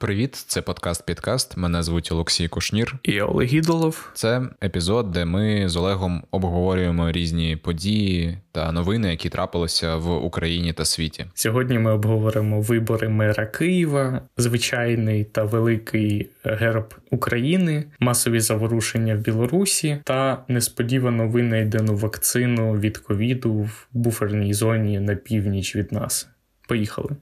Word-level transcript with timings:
Привіт, 0.00 0.34
це 0.34 0.62
подкаст 0.62 1.06
Підкаст. 1.06 1.56
Мене 1.56 1.82
звуть 1.82 2.12
Олексій 2.12 2.48
Кушнір 2.48 2.96
і 3.02 3.20
Олег 3.20 3.54
Ідолов. 3.54 4.10
Це 4.14 4.42
епізод, 4.64 5.10
де 5.10 5.24
ми 5.24 5.68
з 5.68 5.76
Олегом 5.76 6.22
обговорюємо 6.30 7.12
різні 7.12 7.56
події 7.56 8.38
та 8.52 8.72
новини, 8.72 9.10
які 9.10 9.28
трапилися 9.28 9.96
в 9.96 10.24
Україні 10.24 10.72
та 10.72 10.84
світі. 10.84 11.26
Сьогодні 11.34 11.78
ми 11.78 11.92
обговоримо 11.92 12.60
вибори 12.60 13.08
мера 13.08 13.46
Києва, 13.46 14.20
звичайний 14.36 15.24
та 15.24 15.44
великий 15.44 16.30
герб 16.44 16.94
України, 17.10 17.84
масові 18.00 18.40
заворушення 18.40 19.14
в 19.14 19.18
Білорусі 19.18 19.98
та 20.04 20.44
несподівано 20.48 21.28
винайдену 21.28 21.96
вакцину 21.96 22.72
від 22.72 22.98
ковіду 22.98 23.52
в 23.52 23.86
буферній 23.92 24.54
зоні 24.54 25.00
на 25.00 25.14
північ 25.14 25.76
від 25.76 25.92
нас. 25.92 26.28
Поїхали. 26.68 27.16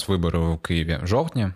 Нас 0.00 0.08
вибори 0.08 0.38
в 0.38 0.58
Києві? 0.58 0.98
Жовтня? 1.02 1.54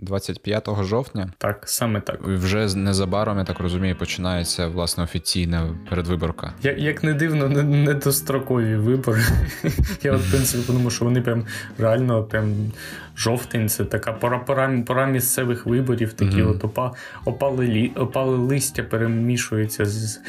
25 0.00 0.68
жовтня. 0.82 1.32
Так, 1.38 1.62
саме 1.66 2.00
так. 2.00 2.20
Вже 2.22 2.76
незабаром, 2.76 3.38
я 3.38 3.44
так 3.44 3.60
розумію, 3.60 3.96
починається 3.96 4.68
власне 4.68 5.04
офіційна 5.04 5.74
передвиборка. 5.90 6.52
Як 6.62 6.78
як 6.78 7.04
не 7.04 7.14
дивно, 7.14 7.48
недострокові 7.62 8.76
вибори. 8.76 9.22
Я 10.02 10.12
в 10.12 10.30
принципі 10.30 10.64
подумав, 10.66 10.92
що 10.92 11.04
вони 11.04 11.20
прям 11.20 11.46
реально 11.78 12.24
прям 12.24 12.72
жовтень, 13.16 13.68
це 13.68 13.84
така 13.84 14.12
пора 14.12 14.38
пора, 14.38 14.82
пора 14.86 15.06
місцевих 15.06 15.66
виборів, 15.66 16.12
такі 16.12 16.36
mm-hmm. 16.36 16.50
от 16.50 16.64
опа, 16.64 16.92
опали, 17.24 17.90
опали 17.96 18.36
листя 18.36 18.82
перемішуються 18.82 19.84
з 19.84 20.20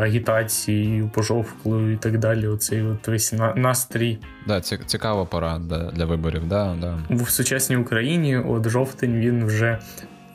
агітації, 0.00 1.10
пожовклою 1.14 1.92
і 1.92 1.96
так 1.96 2.18
далі. 2.18 2.46
Оцей 2.46 2.82
от 2.82 3.08
весь 3.08 3.34
настрій. 3.56 4.18
Да, 4.46 4.60
цікава 4.60 5.24
пора 5.24 5.58
для 5.92 6.04
виборів. 6.04 6.48
Да, 6.48 6.76
да. 6.80 6.98
В 7.10 7.30
сучасній 7.30 7.76
Україні 7.76 8.36
от 8.36 8.68
жовтень 8.68 9.14
він 9.14 9.44
вже. 9.44 9.78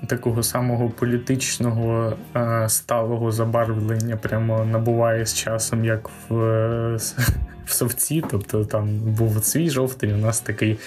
Такого 0.07 0.44
самого 0.44 0.89
політичного 0.89 2.13
е, 2.35 2.69
сталого 2.69 3.31
забарвлення 3.31 4.17
прямо 4.17 4.66
набуває 4.66 5.25
з 5.25 5.33
часом, 5.33 5.85
як 5.85 6.09
в 6.29 6.97
в 7.66 7.71
совці, 7.71 8.23
тобто 8.31 8.66
там 8.66 8.99
був 8.99 9.44
свій 9.44 9.69
жовтень, 9.69 10.13
у 10.13 10.17
нас 10.17 10.39
такий 10.39 10.77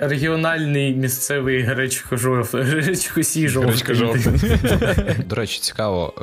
регіональний 0.00 0.94
місцевий 0.94 1.62
гречко-сій 1.62 3.48
жовтень. 3.48 4.50
До 5.28 5.36
речі, 5.36 5.60
цікаво, 5.60 6.14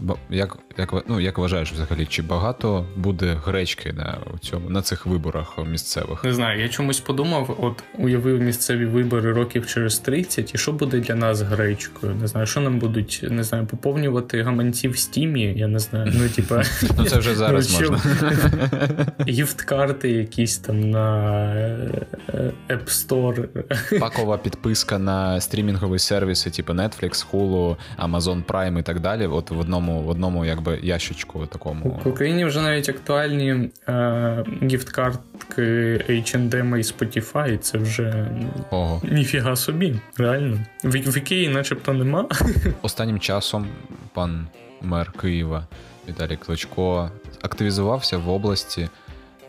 е, 0.00 0.14
як 0.30 0.58
як, 0.78 1.04
ну, 1.08 1.20
як 1.20 1.38
вважаєш 1.38 1.72
взагалі, 1.72 2.06
чи 2.06 2.22
багато 2.22 2.86
буде 2.96 3.40
гречки 3.44 3.92
на 3.92 4.18
цьому 4.40 4.70
на 4.70 4.82
цих 4.82 5.06
виборах 5.06 5.58
місцевих? 5.66 6.24
Не 6.24 6.32
знаю, 6.32 6.60
я 6.60 6.68
чомусь 6.68 7.00
подумав, 7.00 7.56
от 7.60 7.84
уявив 7.98 8.42
місцеві 8.42 8.86
вибори 8.86 9.32
років 9.32 9.66
через 9.66 9.98
30, 9.98 10.54
і 10.54 10.58
що 10.58 10.72
буде 10.72 11.00
для 11.00 11.14
нас 11.14 11.40
гречкою? 11.40 12.14
Не 12.14 12.26
знаю, 12.26 12.46
що 12.46 12.60
нам 12.60 12.78
будуть 12.78 13.24
не 13.30 13.42
знаю, 13.42 13.66
поповнювати 13.66 14.42
гаманці 14.42 14.88
в 14.88 14.98
стімі, 14.98 15.54
я 15.56 15.68
не 15.68 15.78
знаю. 15.78 16.12
Ну, 16.14 16.28
типа, 16.28 16.62
ну 16.98 17.04
це 17.04 17.18
вже 17.18 17.34
зараз 17.34 17.80
можна 17.80 18.00
гіфт-карти 19.34 20.10
якісь 20.10 20.58
там 20.58 20.90
на 20.90 21.34
е, 21.54 22.52
App 22.68 22.84
Store. 22.86 23.46
Пакова 24.00 24.38
підписка 24.38 24.98
на 24.98 25.40
стрімінгові 25.40 25.98
сервіси, 25.98 26.50
типу 26.50 26.72
Netflix, 26.72 27.26
Hulu, 27.32 27.76
Amazon 27.98 28.44
Prime 28.44 28.78
і 28.78 28.82
так 28.82 29.00
далі. 29.00 29.26
От 29.26 29.50
в 29.50 29.58
одному 29.58 30.00
в 30.02 30.08
одному 30.08 30.44
якби 30.44 30.78
ящичку 30.82 31.46
такому. 31.46 32.00
В 32.04 32.08
Україні 32.08 32.44
вже 32.44 32.60
навіть 32.60 32.88
актуальні 32.88 33.70
е, 33.88 34.44
гіфт-картки 34.62 35.62
H&M 36.08 36.76
і 36.76 36.82
Spotify, 36.82 37.58
це 37.58 37.78
вже 37.78 38.28
Ого. 38.70 39.02
ніфіга 39.04 39.56
собі, 39.56 39.94
реально. 40.16 40.58
В, 40.84 40.90
в 40.90 41.18
Ікеї 41.18 41.48
начебто 41.48 41.92
нема. 41.92 42.28
Останнім 42.82 43.18
часом 43.18 43.66
пан 44.12 44.46
мер 44.82 45.12
Києва 45.12 45.66
Віталій 46.08 46.36
Кличко 46.36 47.10
активізувався 47.42 48.18
в 48.18 48.28
області 48.28 48.88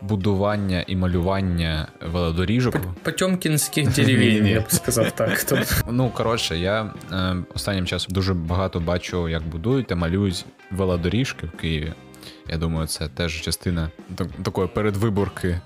будування 0.02 0.84
і 0.86 0.96
малювання 0.96 1.88
велодоріжок. 2.12 2.76
Потьомкінських 3.02 3.94
деревень, 3.94 4.46
я 4.46 4.60
б 4.60 4.70
сказав 4.70 5.10
так. 5.10 5.46
Ну, 5.90 6.10
коротше, 6.10 6.58
я 6.58 6.94
е, 7.12 7.36
останнім 7.54 7.86
часом 7.86 8.14
дуже 8.14 8.34
багато 8.34 8.80
бачу, 8.80 9.28
як 9.28 9.42
будують 9.42 9.86
та 9.86 9.94
малюють 9.94 10.44
велодоріжки 10.70 11.46
в 11.46 11.50
Києві. 11.50 11.92
Я 12.48 12.56
думаю, 12.56 12.86
це 12.86 13.08
теж 13.08 13.40
частина 13.40 13.90
такої 14.42 14.68
передвиборки. 14.68 15.60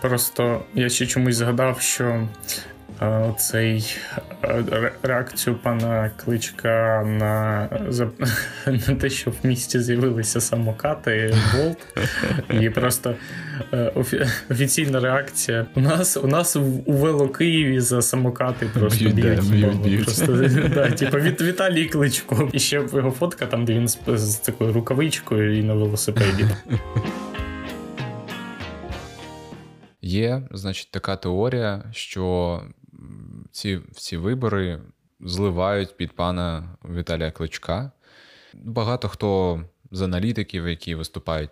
Просто 0.00 0.62
я 0.74 0.88
ще 0.88 1.06
чомусь 1.06 1.36
згадав, 1.36 1.80
що 1.80 2.28
цей 3.38 3.96
реакцію 5.02 5.56
пана 5.56 6.10
Кличка 6.16 7.04
на 7.06 7.68
на 8.88 8.94
те, 8.94 9.10
що 9.10 9.30
в 9.30 9.34
місті 9.42 9.80
з'явилися 9.80 10.40
самокати 10.40 11.34
Болт. 11.54 11.78
І 12.62 12.70
просто 12.70 13.14
е, 13.72 13.92
офіційна 14.50 15.00
реакція. 15.00 15.66
У 15.74 15.80
нас 15.80 16.16
у 16.16 16.26
нас 16.26 16.56
у 16.56 16.62
Вело 16.86 17.28
Києві 17.28 17.80
за 17.80 18.02
самокати 18.02 18.66
просто 18.74 19.04
б'ють. 19.04 19.50
б'ють, 19.50 20.04
просто, 20.04 20.48
да, 20.74 20.90
типу, 20.90 21.16
від 21.16 21.40
Віталій 21.40 21.84
Кличко. 21.84 22.50
І 22.52 22.58
ще 22.58 22.76
його 22.76 23.10
фотка, 23.10 23.46
там 23.46 23.64
де 23.64 23.74
він 23.74 23.88
з, 23.88 23.98
з 24.06 24.36
такою 24.36 24.72
рукавичкою 24.72 25.58
і 25.58 25.62
на 25.62 25.74
велосипеді. 25.74 26.46
Є, 30.02 30.42
значить, 30.50 30.90
така 30.90 31.16
теорія, 31.16 31.84
що 31.92 32.62
ці 33.50 33.80
всі 33.92 34.16
вибори 34.16 34.80
зливають 35.20 35.96
під 35.96 36.12
пана 36.12 36.76
Віталія 36.84 37.30
Кличка. 37.30 37.92
Багато 38.54 39.08
хто 39.08 39.60
з 39.90 40.02
аналітиків, 40.02 40.68
які 40.68 40.94
виступають 40.94 41.50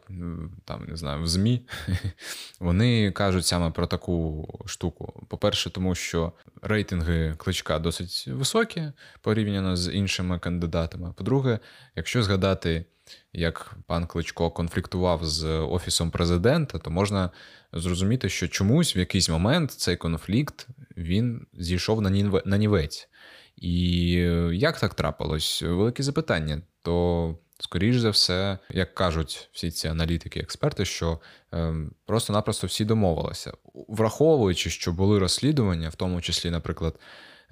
там, 0.65 0.85
не 0.89 0.97
знаю, 0.97 1.23
в 1.23 1.29
ЗМІ, 1.29 1.67
вони 2.61 3.11
кажуть 3.11 3.47
саме 3.47 3.71
про 3.71 3.87
таку 3.87 4.49
штуку. 4.67 5.27
По-перше, 5.29 5.71
тому 5.71 5.95
що 5.95 6.33
рейтинги 6.63 7.35
кличка 7.37 7.79
досить 7.79 8.29
високі 8.29 8.83
порівняно 9.21 9.77
з 9.77 9.93
іншими 9.93 10.39
кандидатами. 10.39 11.13
По-друге, 11.17 11.59
якщо 11.97 12.23
згадати, 12.23 12.85
як 13.33 13.77
пан 13.87 14.07
Кличко 14.07 14.51
конфліктував 14.51 15.25
з 15.25 15.45
офісом 15.49 16.11
президента, 16.11 16.79
то 16.79 16.91
можна 16.91 17.31
зрозуміти, 17.73 18.29
що 18.29 18.49
чомусь 18.49 18.97
в 18.97 18.99
якийсь 18.99 19.29
момент 19.29 19.71
цей 19.71 19.97
конфлікт 19.97 20.69
він 20.97 21.47
зійшов 21.53 22.03
на 22.45 22.59
нівець. 22.59 23.09
І 23.57 24.11
як 24.53 24.81
так 24.81 24.95
трапилось? 24.95 25.63
Велике 25.63 26.03
запитання. 26.03 26.63
То, 26.83 27.39
скоріш 27.65 27.97
за 27.97 28.11
все, 28.11 28.59
як 28.71 28.95
кажуть 28.95 29.49
всі 29.53 29.71
ці 29.71 29.89
аналітики, 29.89 30.41
експерти, 30.41 30.85
що 30.85 31.21
е, 31.55 31.75
просто-напросто 32.07 32.67
всі 32.67 32.85
домовилися, 32.85 33.53
враховуючи, 33.89 34.71
що 34.71 34.93
були 34.93 35.19
розслідування, 35.19 35.89
в 35.89 35.95
тому 35.95 36.21
числі, 36.21 36.51
наприклад, 36.51 36.99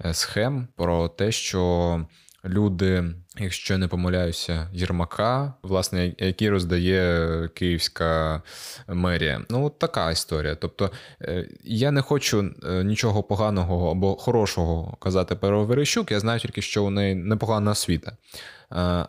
е, 0.05 0.13
схем 0.13 0.67
про 0.75 1.07
те, 1.07 1.31
що 1.31 2.05
люди, 2.45 3.03
якщо 3.39 3.77
не 3.77 3.87
помиляюся, 3.87 4.69
Єрмака, 4.73 5.53
власне, 5.63 6.13
який 6.17 6.49
роздає 6.49 7.49
Київська 7.53 8.41
мерія. 8.87 9.41
Ну, 9.49 9.69
така 9.69 10.11
історія. 10.11 10.55
Тобто 10.55 10.91
е, 11.21 11.47
я 11.63 11.91
не 11.91 12.01
хочу 12.01 12.51
е, 12.63 12.83
нічого 12.83 13.23
поганого 13.23 13.91
або 13.91 14.15
хорошого 14.15 14.97
казати 14.99 15.35
про 15.35 15.65
Верещук, 15.65 16.11
я 16.11 16.19
знаю 16.19 16.39
тільки, 16.39 16.61
що 16.61 16.83
у 16.83 16.89
неї 16.89 17.15
непогана 17.15 17.71
освіта. 17.71 18.11
Е, 18.11 18.15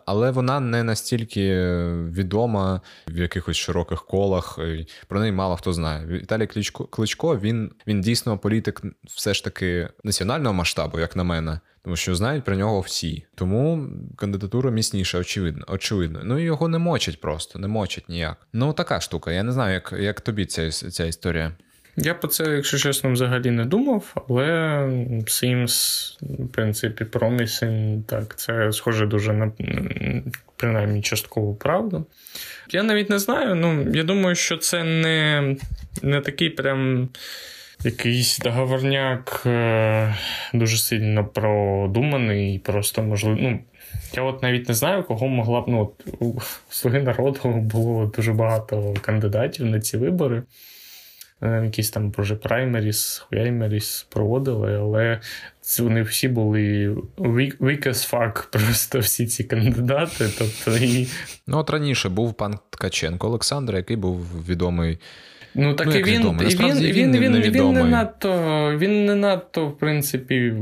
але 0.05 0.31
вона 0.31 0.59
не 0.59 0.83
настільки 0.83 1.55
відома 1.93 2.81
в 3.07 3.17
якихось 3.17 3.57
широких 3.57 4.05
колах. 4.05 4.59
Про 5.07 5.19
неї 5.19 5.31
мало 5.31 5.55
хто 5.55 5.73
знає. 5.73 6.05
Віталій 6.07 6.47
Кличко, 6.47 6.85
Кличко 6.85 7.37
він, 7.37 7.71
він 7.87 8.01
дійсно 8.01 8.37
політик 8.37 8.81
все 9.05 9.33
ж 9.33 9.43
таки 9.43 9.89
національного 10.03 10.53
масштабу, 10.53 10.99
як 10.99 11.15
на 11.15 11.23
мене 11.23 11.59
тому 11.85 11.95
що 11.95 12.15
знають 12.15 12.43
про 12.43 12.55
нього 12.55 12.79
всі. 12.79 13.25
Тому 13.35 13.89
кандидатура 14.15 14.71
міцніша, 14.71 15.17
очевидно. 15.17 15.65
очевидно. 15.67 16.21
Ну 16.23 16.39
його 16.39 16.67
не 16.67 16.77
мочать 16.77 17.21
просто, 17.21 17.59
не 17.59 17.67
мочать 17.67 18.09
ніяк. 18.09 18.47
Ну 18.53 18.73
така 18.73 18.99
штука. 18.99 19.31
Я 19.31 19.43
не 19.43 19.51
знаю, 19.51 19.73
як 19.73 19.93
як 19.99 20.21
тобі 20.21 20.45
ця 20.45 20.71
ця 20.71 21.05
історія. 21.05 21.51
Я 21.97 22.13
про 22.13 22.27
це, 22.27 22.55
якщо 22.55 22.77
чесно, 22.77 23.11
взагалі 23.11 23.51
не 23.51 23.65
думав, 23.65 24.25
але 24.29 24.43
Sims, 25.25 26.13
в 26.21 26.47
принципі, 26.47 27.03
Promising, 27.03 28.03
так, 28.03 28.35
це 28.37 28.71
схоже 28.71 29.05
дуже 29.05 29.33
на 29.33 29.51
принаймні 30.55 31.01
часткову 31.01 31.55
правду. 31.55 32.05
Я 32.69 32.83
навіть 32.83 33.09
не 33.09 33.19
знаю. 33.19 33.55
Ну, 33.55 33.91
я 33.93 34.03
думаю, 34.03 34.35
що 34.35 34.57
це 34.57 34.83
не, 34.83 35.55
не 36.01 36.21
такий 36.21 36.49
прям. 36.49 37.09
Якийсь 37.83 38.39
договорняк 38.39 39.43
е, 39.45 40.15
дуже 40.53 40.77
сильно 40.77 41.25
продуманий, 41.25 42.59
просто 42.59 43.03
можливо. 43.03 43.37
Ну, 43.39 43.59
я 44.13 44.23
от 44.23 44.43
навіть 44.43 44.67
не 44.67 44.73
знаю, 44.73 45.03
кого 45.03 45.27
могла 45.27 45.61
б. 45.61 45.63
Ну, 45.67 45.91
у 46.19 46.39
Слуги 46.69 47.01
народу 47.01 47.39
було 47.45 48.05
дуже 48.05 48.33
багато 48.33 48.93
кандидатів 49.01 49.65
на 49.65 49.79
ці 49.79 49.97
вибори. 49.97 50.43
Якісь 51.41 51.89
там 51.89 52.13
вже 52.17 52.35
праймеріс, 52.35 53.17
хуяймеріс 53.17 54.07
проводили, 54.09 54.75
але 54.75 55.21
вони 55.79 56.01
всі 56.01 56.27
були 56.27 56.89
weak 57.17 57.87
as 57.87 58.13
fuck, 58.13 58.47
просто 58.51 58.99
всі 58.99 59.27
ці 59.27 59.43
кандидати. 59.43 60.29
Тобто, 60.37 60.77
і... 60.77 61.07
Ну, 61.47 61.57
от 61.57 61.69
раніше 61.69 62.09
був 62.09 62.33
пан 62.33 62.59
Ткаченко 62.69 63.27
Олександр, 63.27 63.75
який 63.75 63.97
був 63.97 64.45
відомий. 64.47 64.97
Ну, 65.55 65.73
так 65.73 65.87
ну, 65.87 65.95
і 65.95 66.03
він 66.03 66.21
він, 66.21 66.37
він, 66.39 67.17
він, 67.17 67.37
він, 67.37 67.51
він, 67.51 67.73
не 67.73 67.83
надто, 67.83 68.31
він 68.77 69.05
не 69.05 69.15
надто, 69.15 69.67
в 69.67 69.77
принципі, 69.77 70.53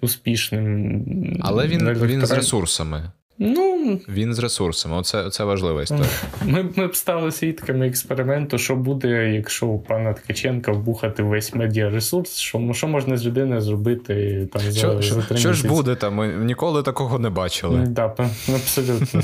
успішним. 0.00 1.04
Але 1.40 1.66
він, 1.66 1.92
він 1.92 2.26
з 2.26 2.30
ресурсами. 2.30 3.10
Ну, 3.40 4.00
Він 4.08 4.34
з 4.34 4.38
ресурсами, 4.38 4.96
оце 4.96 5.30
це 5.30 5.44
важлива 5.44 5.82
історія. 5.82 6.06
Ми 6.44 6.64
ми 6.76 6.86
б 6.86 6.96
стали 6.96 7.32
свідками 7.32 7.88
експерименту, 7.88 8.58
що 8.58 8.76
буде, 8.76 9.32
якщо 9.34 9.66
у 9.66 9.78
пана 9.78 10.12
Ткаченка 10.12 10.72
вбухати 10.72 11.22
весь 11.22 11.54
медіаресурс, 11.54 12.36
що 12.36 12.72
що 12.72 12.88
можна 12.88 13.16
з 13.16 13.26
людини 13.26 13.60
зробити 13.60 14.48
там 14.52 14.62
що, 14.62 15.02
за, 15.02 15.20
за 15.20 15.36
Що 15.36 15.52
ж 15.52 15.68
буде 15.68 15.94
там? 15.94 16.14
Ми 16.14 16.28
ніколи 16.28 16.82
такого 16.82 17.18
не 17.18 17.30
бачили. 17.30 17.86
Да, 17.86 18.14
Абсолютно. 18.48 19.22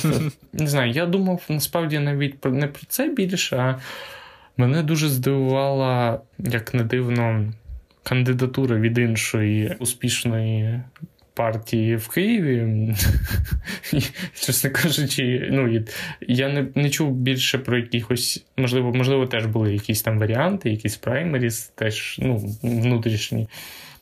Не 0.53 0.67
знаю, 0.67 0.93
я 0.93 1.07
думав 1.07 1.43
насправді 1.49 1.99
навіть 1.99 2.45
не 2.45 2.67
про 2.67 2.83
це 2.89 3.09
більше, 3.09 3.57
а 3.57 3.79
мене 4.57 4.83
дуже 4.83 5.09
здивувала, 5.09 6.21
як 6.39 6.75
не 6.75 6.85
дивно, 6.85 7.53
кандидатура 8.03 8.77
від 8.77 8.99
іншої 8.99 9.77
успішної 9.79 10.81
партії 11.35 11.97
в 11.97 12.09
Києві, 12.09 12.95
чесно 14.35 14.71
кажучи, 14.71 15.49
ну 15.53 15.85
я 16.21 16.49
не 16.49 16.67
не 16.75 16.91
чув 16.91 17.13
більше 17.13 17.59
про 17.59 17.77
якихось, 17.77 18.45
можливо, 18.57 18.95
можливо, 18.95 19.27
теж 19.27 19.47
були 19.47 19.73
якісь 19.73 20.03
там 20.03 20.19
варіанти, 20.19 20.71
якісь 20.71 20.97
праймеріс, 20.97 21.73
теж 21.75 22.17
ну, 22.23 22.37
внутрішні. 22.63 23.49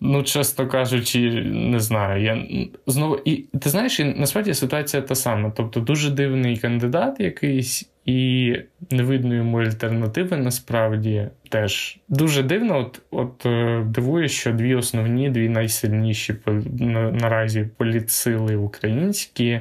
Ну, 0.04 0.22
чесно 0.22 0.68
кажучи, 0.68 1.20
не 1.44 1.80
знаю. 1.80 2.22
Я 2.22 2.46
знову 2.86 3.18
і 3.24 3.36
ти 3.36 3.70
знаєш, 3.70 4.00
і 4.00 4.04
насправді 4.04 4.54
ситуація 4.54 5.02
та 5.02 5.14
сама. 5.14 5.52
Тобто, 5.56 5.80
дуже 5.80 6.10
дивний 6.10 6.56
кандидат 6.56 7.20
якийсь, 7.20 7.91
і 8.04 8.56
не 8.90 9.02
видно 9.02 9.34
йому 9.34 9.60
альтернативи 9.60 10.36
насправді 10.36 11.28
теж 11.48 11.98
дуже 12.08 12.42
дивно. 12.42 12.78
От 12.78 13.02
от 13.10 13.46
е, 13.46 13.84
дивує, 13.86 14.28
що 14.28 14.52
дві 14.52 14.74
основні, 14.74 15.30
дві 15.30 15.48
найсильніші 15.48 16.34
на, 16.80 17.10
наразі 17.10 17.68
політсили 17.76 18.56
українські. 18.56 19.60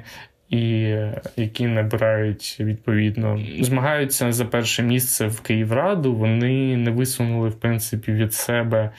І 0.49 0.95
які 1.37 1.67
набирають 1.67 2.57
відповідно, 2.59 3.39
змагаються 3.59 4.31
за 4.31 4.45
перше 4.45 4.83
місце 4.83 5.27
в 5.27 5.41
Київраду. 5.41 6.15
Вони 6.15 6.77
не 6.77 6.91
висунули 6.91 7.49
в 7.49 7.59
принципі 7.59 8.11
від 8.11 8.33
себе 8.33 8.91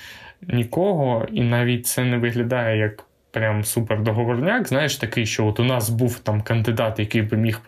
нікого, 0.48 1.26
і 1.32 1.42
навіть 1.42 1.86
це 1.86 2.04
не 2.04 2.18
виглядає 2.18 2.78
як 2.78 3.04
прям 3.32 3.64
супер 3.64 4.02
договорняк. 4.02 4.68
Знаєш, 4.68 4.96
такий, 4.96 5.26
що 5.26 5.46
от 5.46 5.60
у 5.60 5.64
нас 5.64 5.90
був 5.90 6.18
там 6.18 6.42
кандидат, 6.42 6.98
який 6.98 7.22
би 7.22 7.36
міг 7.36 7.60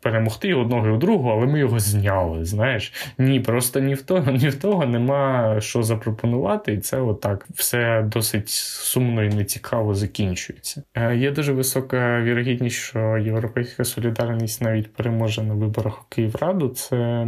перемогти 0.00 0.54
одного 0.54 0.88
і 0.88 0.90
у 0.90 0.96
другого, 0.96 1.32
але 1.32 1.46
ми 1.46 1.58
його 1.58 1.78
зняли. 1.78 2.44
Знаєш, 2.44 2.92
ні, 3.18 3.40
просто 3.40 3.80
ні 3.80 3.94
в 3.94 4.02
того, 4.02 4.30
ні 4.32 4.48
в 4.48 4.60
того 4.60 4.86
нема 4.86 5.56
що 5.60 5.82
запропонувати, 5.82 6.72
і 6.72 6.78
це 6.78 7.00
отак 7.00 7.46
все 7.54 8.02
досить 8.02 8.48
сумно 8.48 9.24
і 9.24 9.28
нецікаво 9.28 9.94
закінчується. 9.94 10.82
Е, 10.94 11.16
є 11.16 11.30
дуже 11.30 11.52
висока 11.52 12.20
вірогідність, 12.22 12.76
що 12.76 13.18
європейська 13.18 13.84
солідарність 13.84 14.62
навіть 14.62 14.92
переможе 14.92 15.42
на 15.42 15.54
виборах 15.54 16.02
у 16.02 16.04
Київраду. 16.08 16.68
Це, 16.68 17.26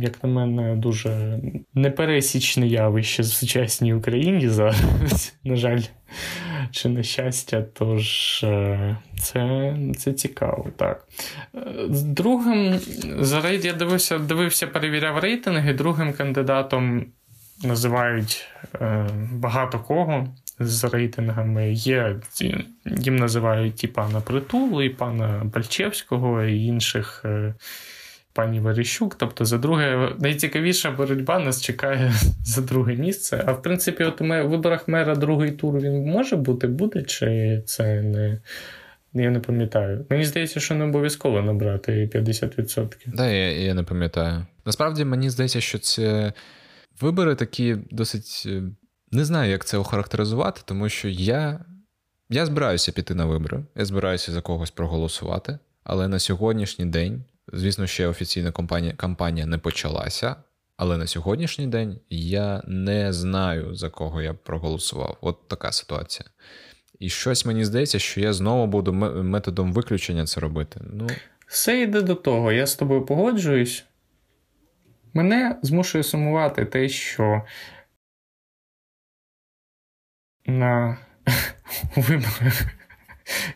як 0.00 0.24
на 0.24 0.30
мене, 0.30 0.76
дуже 0.76 1.40
непересічне 1.74 2.66
явище 2.66 3.22
в 3.22 3.26
сучасній 3.26 3.94
Україні 3.94 4.48
зараз. 4.48 5.34
На 5.44 5.56
жаль 5.56 5.80
чи 6.70 6.88
нещастя, 6.88 7.64
тож 7.72 8.40
е, 8.44 8.96
це 9.20 9.76
це 9.98 10.12
цікаво. 10.12 10.66
так. 10.76 11.08
Е, 11.54 11.60
другим, 11.88 12.80
я 13.62 13.72
дивився, 13.72 14.18
дивився, 14.18 14.66
перевіряв 14.66 15.18
рейтинги. 15.18 15.72
Другим 15.74 16.12
кандидатом 16.12 17.06
називають 17.64 18.46
е, 18.74 19.08
багато 19.32 19.78
кого 19.78 20.28
з 20.58 20.84
рейтингами. 20.84 21.72
Є, 21.72 22.16
Їм 22.84 23.16
називають 23.16 23.84
і 23.84 23.86
пана 23.86 24.20
Притулу, 24.20 24.82
і 24.82 24.88
пана 24.88 25.42
Бальчевського, 25.44 26.42
і 26.42 26.64
інших 26.64 27.24
пані 28.38 28.60
Верещук. 28.60 29.14
Тобто, 29.14 29.44
за 29.44 29.58
друге, 29.58 30.12
найцікавіша 30.18 30.90
боротьба 30.90 31.38
нас 31.38 31.62
чекає 31.62 32.12
за 32.44 32.60
друге 32.60 32.96
місце. 32.96 33.44
А 33.46 33.52
в 33.52 33.62
принципі, 33.62 34.04
от 34.04 34.20
у 34.20 34.24
виборах 34.24 34.88
мера 34.88 35.14
другий 35.14 35.50
тур 35.50 35.80
він 35.80 36.04
може 36.04 36.36
бути, 36.36 36.66
буде, 36.66 37.02
чи 37.02 37.62
це 37.66 38.02
не. 38.02 38.40
Я 39.14 39.30
не 39.30 39.40
пам'ятаю. 39.40 40.06
Мені 40.10 40.24
здається, 40.24 40.60
що 40.60 40.74
не 40.74 40.84
обов'язково 40.84 41.42
набрати 41.42 42.10
50%. 42.14 42.94
Да, 43.06 43.26
я 43.26 43.52
я 43.52 43.74
не 43.74 43.82
пам'ятаю. 43.82 44.46
Насправді 44.66 45.04
мені 45.04 45.30
здається, 45.30 45.60
що 45.60 45.78
це 45.78 46.32
вибори 47.00 47.34
такі 47.34 47.76
досить. 47.90 48.42
Е, 48.46 48.62
не 49.12 49.24
знаю, 49.24 49.50
як 49.50 49.64
це 49.64 49.78
охарактеризувати, 49.78 50.60
тому 50.64 50.88
що 50.88 51.08
я 51.08 51.60
я 52.30 52.46
збираюся 52.46 52.92
піти 52.92 53.14
на 53.14 53.24
вибори, 53.24 53.64
я 53.76 53.84
збираюся 53.84 54.32
за 54.32 54.40
когось 54.40 54.70
проголосувати, 54.70 55.58
але 55.84 56.08
на 56.08 56.18
сьогоднішній 56.18 56.86
день 56.86 57.24
Звісно, 57.52 57.86
ще 57.86 58.06
офіційна 58.06 58.52
кампанія, 58.52 58.92
кампанія 58.92 59.46
не 59.46 59.58
почалася, 59.58 60.36
але 60.76 60.96
на 60.96 61.06
сьогоднішній 61.06 61.66
день 61.66 62.00
я 62.10 62.62
не 62.66 63.12
знаю, 63.12 63.74
за 63.74 63.90
кого 63.90 64.22
я 64.22 64.34
проголосував. 64.34 65.18
От 65.20 65.48
така 65.48 65.72
ситуація. 65.72 66.28
І 66.98 67.08
щось 67.08 67.46
мені 67.46 67.64
здається, 67.64 67.98
що 67.98 68.20
я 68.20 68.32
знову 68.32 68.66
буду 68.66 68.92
методом 68.92 69.72
виключення 69.72 70.26
це 70.26 70.40
робити. 70.40 70.80
Ну... 70.92 71.06
Все 71.46 71.80
йде 71.80 72.02
до 72.02 72.14
того, 72.14 72.52
я 72.52 72.66
з 72.66 72.74
тобою 72.74 73.06
погоджуюсь. 73.06 73.84
Мене 75.14 75.58
змушує 75.62 76.04
сумувати 76.04 76.64
те, 76.64 76.88
що 76.88 77.42
на 80.46 80.98
виборах 81.96 82.77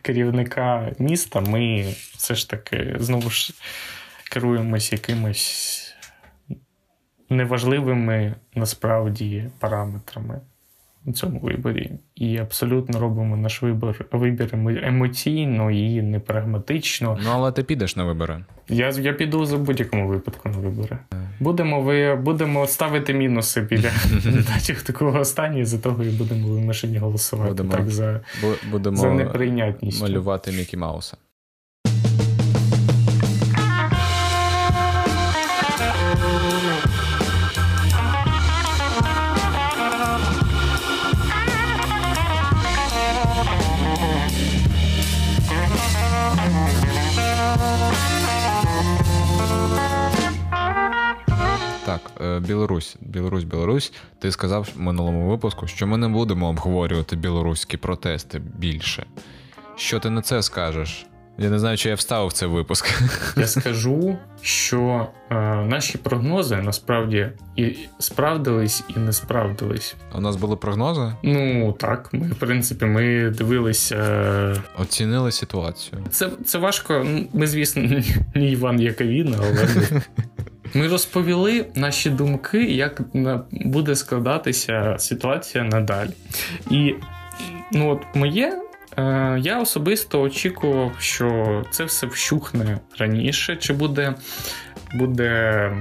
керівника 0.03 0.93
міста, 0.99 1.41
ми 1.41 1.95
все 2.17 2.35
ж 2.35 2.51
таки 2.51 2.97
знову 2.99 3.31
ж 3.31 3.53
керуємось 4.31 4.93
якимось 4.93 5.95
неважливими 7.29 8.35
насправді 8.55 9.51
параметрами 9.59 10.41
у 11.07 11.13
цьому 11.13 11.41
виборі. 11.41 11.91
І 12.15 12.39
абсолютно 12.39 13.01
робимо 13.01 13.37
наш 13.37 13.63
вибір 13.63 14.07
вибір 14.13 14.51
емоційно 14.83 15.71
і 15.71 16.03
не 16.03 16.21
прагматично. 16.21 17.19
Ну, 17.25 17.31
але 17.33 17.53
ти 17.53 17.63
підеш 17.63 17.97
на 17.97 18.05
вибори. 18.05 18.45
Я 18.69 18.89
я 18.91 19.13
піду 19.13 19.47
за 19.47 19.57
будь-якому 19.57 20.09
випадку 20.09 20.49
на 20.49 20.57
вибори. 20.59 20.99
Будемо 21.41 21.81
ви 21.81 22.15
будемо 22.15 22.67
ставити 22.67 23.15
мінуси 23.15 23.61
біля 23.61 23.91
кандидатів 24.23 24.83
такого 24.83 25.19
останнього, 25.19 25.65
за 25.65 25.79
того 25.79 26.05
і 26.05 26.09
будемо 26.09 26.49
вимушені 26.49 26.99
голосувати 26.99 27.49
будемо, 27.49 27.73
так 27.73 27.91
за, 27.91 28.21
будемо 28.71 28.97
за 28.97 29.11
неприйнятність. 29.11 30.03
малювати 30.03 30.53
Мікі 30.53 30.77
Мауса. 30.77 31.17
Е, 52.23 52.41
Білорусь, 52.41 52.97
Білорусь, 53.01 53.45
Білорусь. 53.45 53.93
Ти 54.19 54.33
сказав 54.33 54.69
в 54.75 54.81
минулому 54.81 55.31
випуску, 55.31 55.67
що 55.67 55.87
ми 55.87 55.97
не 55.97 56.09
будемо 56.09 56.49
обговорювати 56.49 57.17
білоруські 57.17 57.77
протести 57.77 58.39
більше. 58.39 59.07
Що 59.77 60.01
ти 60.01 60.11
на 60.11 60.23
це 60.23 60.43
скажеш? 60.43 61.07
Я 61.39 61.51
не 61.51 61.59
знаю, 61.59 61.77
чи 61.77 61.89
я 61.89 61.95
вставив 61.95 62.33
цей 62.33 62.49
випуск. 62.49 62.87
Я 63.37 63.47
скажу, 63.47 64.19
що 64.43 65.07
е, 65.31 65.35
наші 65.65 65.99
прогнози 65.99 66.57
насправді 66.57 67.29
і 67.57 67.77
справдились, 67.99 68.85
і 68.97 68.99
не 68.99 69.13
справдились. 69.13 69.95
У 70.15 70.21
нас 70.21 70.37
були 70.37 70.57
прогнози? 70.57 71.13
Ну 71.23 71.73
так, 71.73 72.09
ми 72.13 72.27
в 72.27 72.35
принципі 72.35 72.85
ми 72.85 73.31
дивилися. 73.31 73.97
Е, 73.97 74.57
Оцінили 74.79 75.33
ситуацію. 75.33 76.03
Це 76.11 76.31
це 76.47 76.59
важко. 76.59 77.07
Ми, 77.33 77.47
звісно, 77.47 77.83
не 78.35 78.51
Іван 78.51 78.81
Яковіна, 78.81 79.39
але 79.41 79.69
ми 80.75 80.89
розповіли 80.89 81.67
наші 81.75 82.11
думки, 82.11 82.65
як 82.65 83.01
буде 83.51 83.97
складатися 83.97 84.97
ситуація 84.99 85.65
надалі. 85.65 86.11
І 86.71 86.95
ну 87.73 87.91
от 87.91 88.03
моє 88.15 88.59
я 89.39 89.61
особисто 89.61 90.23
очікував, 90.23 90.93
що 90.99 91.63
це 91.71 91.85
все 91.85 92.07
вщухне 92.07 92.79
раніше, 92.99 93.57
чи 93.57 93.73
буде 93.73 94.15
буде 94.95 95.73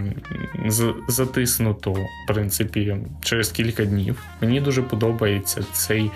затиснуто, 1.08 1.92
в 1.92 2.08
принципі, 2.28 2.98
через 3.24 3.50
кілька 3.50 3.86
днів. 3.86 4.24
Мені 4.42 4.62
дуже 4.62 4.82
подобається 4.82 5.64
цей 5.72 6.12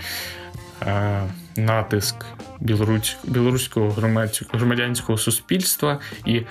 е, 0.82 1.22
натиск 1.58 2.16
білорусь, 2.60 3.18
білоруського 3.24 3.96
громадянського 4.52 5.18
суспільства 5.18 6.00
і. 6.25 6.42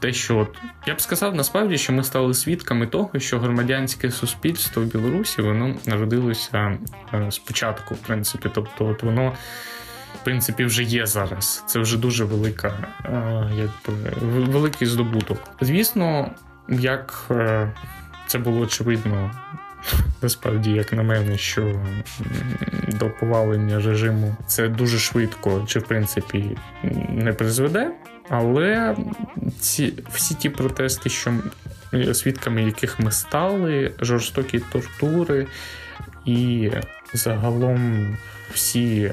Те, 0.00 0.12
що 0.12 0.38
от 0.38 0.48
я 0.86 0.94
б 0.94 1.00
сказав, 1.00 1.34
насправді, 1.34 1.78
що 1.78 1.92
ми 1.92 2.04
стали 2.04 2.34
свідками 2.34 2.86
того, 2.86 3.10
що 3.18 3.38
громадянське 3.38 4.10
суспільство 4.10 4.82
в 4.82 4.86
Білорусі 4.86 5.42
воно 5.42 5.74
народилося 5.86 6.78
е, 7.14 7.30
спочатку, 7.30 7.94
в 7.94 7.98
принципі, 7.98 8.50
тобто, 8.54 8.86
от 8.86 9.02
воно 9.02 9.32
в 10.20 10.24
принципі, 10.24 10.64
вже 10.64 10.82
є 10.82 11.06
зараз. 11.06 11.64
Це 11.66 11.78
вже 11.78 11.98
дуже 11.98 12.24
велика, 12.24 12.88
якби 13.54 14.10
великий 14.52 14.88
здобуток. 14.88 15.38
Звісно, 15.60 16.30
як 16.68 17.24
е, 17.30 17.72
це 18.26 18.38
було 18.38 18.60
очевидно. 18.60 19.30
Насправді, 20.22 20.70
як 20.70 20.92
на 20.92 21.02
мене, 21.02 21.38
що 21.38 21.84
до 22.88 23.10
повалення 23.10 23.80
режиму 23.80 24.36
це 24.46 24.68
дуже 24.68 24.98
швидко, 24.98 25.64
чи 25.66 25.78
в 25.78 25.82
принципі 25.82 26.56
не 27.08 27.32
призведе. 27.32 27.90
Але 28.28 28.96
ці 29.60 29.92
всі 30.12 30.34
ті 30.34 30.50
протести, 30.50 31.10
що 31.10 31.34
свідками 32.12 32.62
яких 32.62 33.00
ми 33.00 33.10
стали, 33.10 33.92
жорстокі 34.00 34.58
тортури 34.58 35.46
і 36.24 36.70
загалом 37.14 38.08
всі 38.52 39.02
е, 39.02 39.12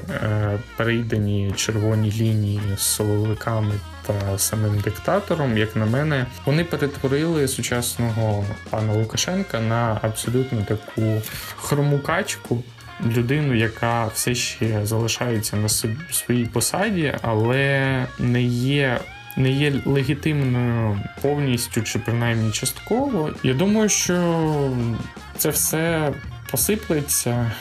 перейдені 0.78 1.54
червоні 1.56 2.12
лінії 2.12 2.62
з 2.78 2.82
соловиками 2.82 3.74
та 4.08 4.38
самим 4.38 4.80
диктатором, 4.80 5.58
як 5.58 5.76
на 5.76 5.86
мене, 5.86 6.26
вони 6.46 6.64
перетворили 6.64 7.48
сучасного 7.48 8.46
пана 8.70 8.94
Лукашенка 8.94 9.60
на 9.60 10.00
абсолютно 10.02 10.64
таку 10.68 11.22
хромукачку. 11.56 12.64
Людину, 13.06 13.54
яка 13.54 14.06
все 14.06 14.36
ще 14.36 14.86
залишається 14.86 15.58
на 15.58 15.70
своїй 16.12 16.46
посаді, 16.46 17.14
але 17.22 18.06
не 18.20 18.44
є 18.44 19.00
не 19.38 19.52
є 19.52 19.74
легітимною 19.86 21.00
повністю 21.22 21.82
чи 21.82 22.00
принаймні 22.00 22.52
частково. 22.52 23.32
Я 23.44 23.54
думаю, 23.54 23.90
що 23.90 24.72
це 25.38 25.50
все 25.50 26.14
посиплеться 26.52 27.52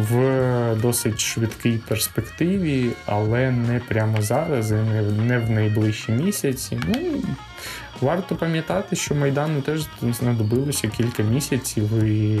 в 0.00 0.76
досить 0.82 1.20
швидкій 1.20 1.80
перспективі, 1.88 2.90
але 3.06 3.50
не 3.50 3.80
прямо 3.88 4.22
зараз, 4.22 4.70
і 4.70 4.74
не 5.26 5.38
в 5.38 5.50
найближчі 5.50 6.12
місяці. 6.12 6.80
Ну, 6.88 7.22
Варто 8.00 8.36
пам'ятати, 8.36 8.96
що 8.96 9.14
Майдану 9.14 9.62
теж 9.62 9.86
знадобилося 10.02 10.88
кілька 10.88 11.22
місяців 11.22 12.04
і 12.04 12.38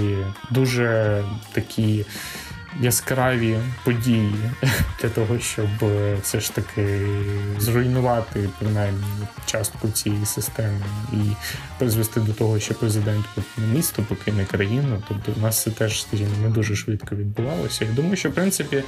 дуже 0.50 1.22
такі 1.52 2.04
яскраві 2.80 3.58
події 3.84 4.34
для 5.02 5.08
того, 5.08 5.38
щоб 5.38 5.68
е, 5.82 6.16
все 6.22 6.40
ж 6.40 6.54
таки 6.54 7.06
зруйнувати 7.58 8.48
принаймні 8.58 9.04
частку 9.46 9.88
цієї 9.88 10.26
системи 10.26 10.80
і 11.12 11.16
призвести 11.78 12.20
до 12.20 12.32
того, 12.32 12.60
що 12.60 12.74
президент 12.74 13.24
покине 13.34 13.74
місто, 13.74 14.02
покине 14.08 14.44
країну. 14.44 15.02
Тобто, 15.08 15.32
у 15.36 15.40
нас 15.40 15.62
це 15.62 15.70
теж 15.70 16.02
скажімо, 16.02 16.30
не 16.42 16.48
дуже 16.48 16.76
швидко 16.76 17.16
відбувалося. 17.16 17.84
Я 17.84 17.92
думаю, 17.92 18.16
що 18.16 18.30
в 18.30 18.34
принципі. 18.34 18.84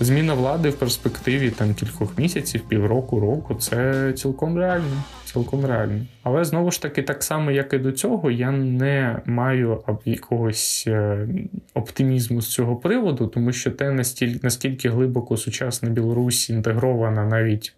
Зміна 0.00 0.34
влади 0.34 0.70
в 0.70 0.74
перспективі 0.74 1.50
там 1.50 1.74
кількох 1.74 2.18
місяців, 2.18 2.60
півроку, 2.68 3.20
року 3.20 3.54
це 3.54 4.12
цілком 4.12 4.58
реально. 4.58 5.02
Цілком 5.24 5.66
реально. 5.66 6.06
Але 6.22 6.44
знову 6.44 6.70
ж 6.70 6.82
таки, 6.82 7.02
так 7.02 7.22
само, 7.22 7.50
як 7.50 7.72
і 7.72 7.78
до 7.78 7.92
цього, 7.92 8.30
я 8.30 8.50
не 8.50 9.20
маю 9.26 9.82
якогось 10.04 10.84
е, 10.86 11.28
оптимізму 11.74 12.42
з 12.42 12.52
цього 12.52 12.76
приводу, 12.76 13.26
тому 13.26 13.52
що 13.52 13.70
те 13.70 13.90
настільки 13.90 14.40
наскільки 14.42 14.88
глибоко 14.88 15.36
сучасна 15.36 15.90
Білорусь 15.90 16.50
інтегрована 16.50 17.24
навіть 17.24 17.74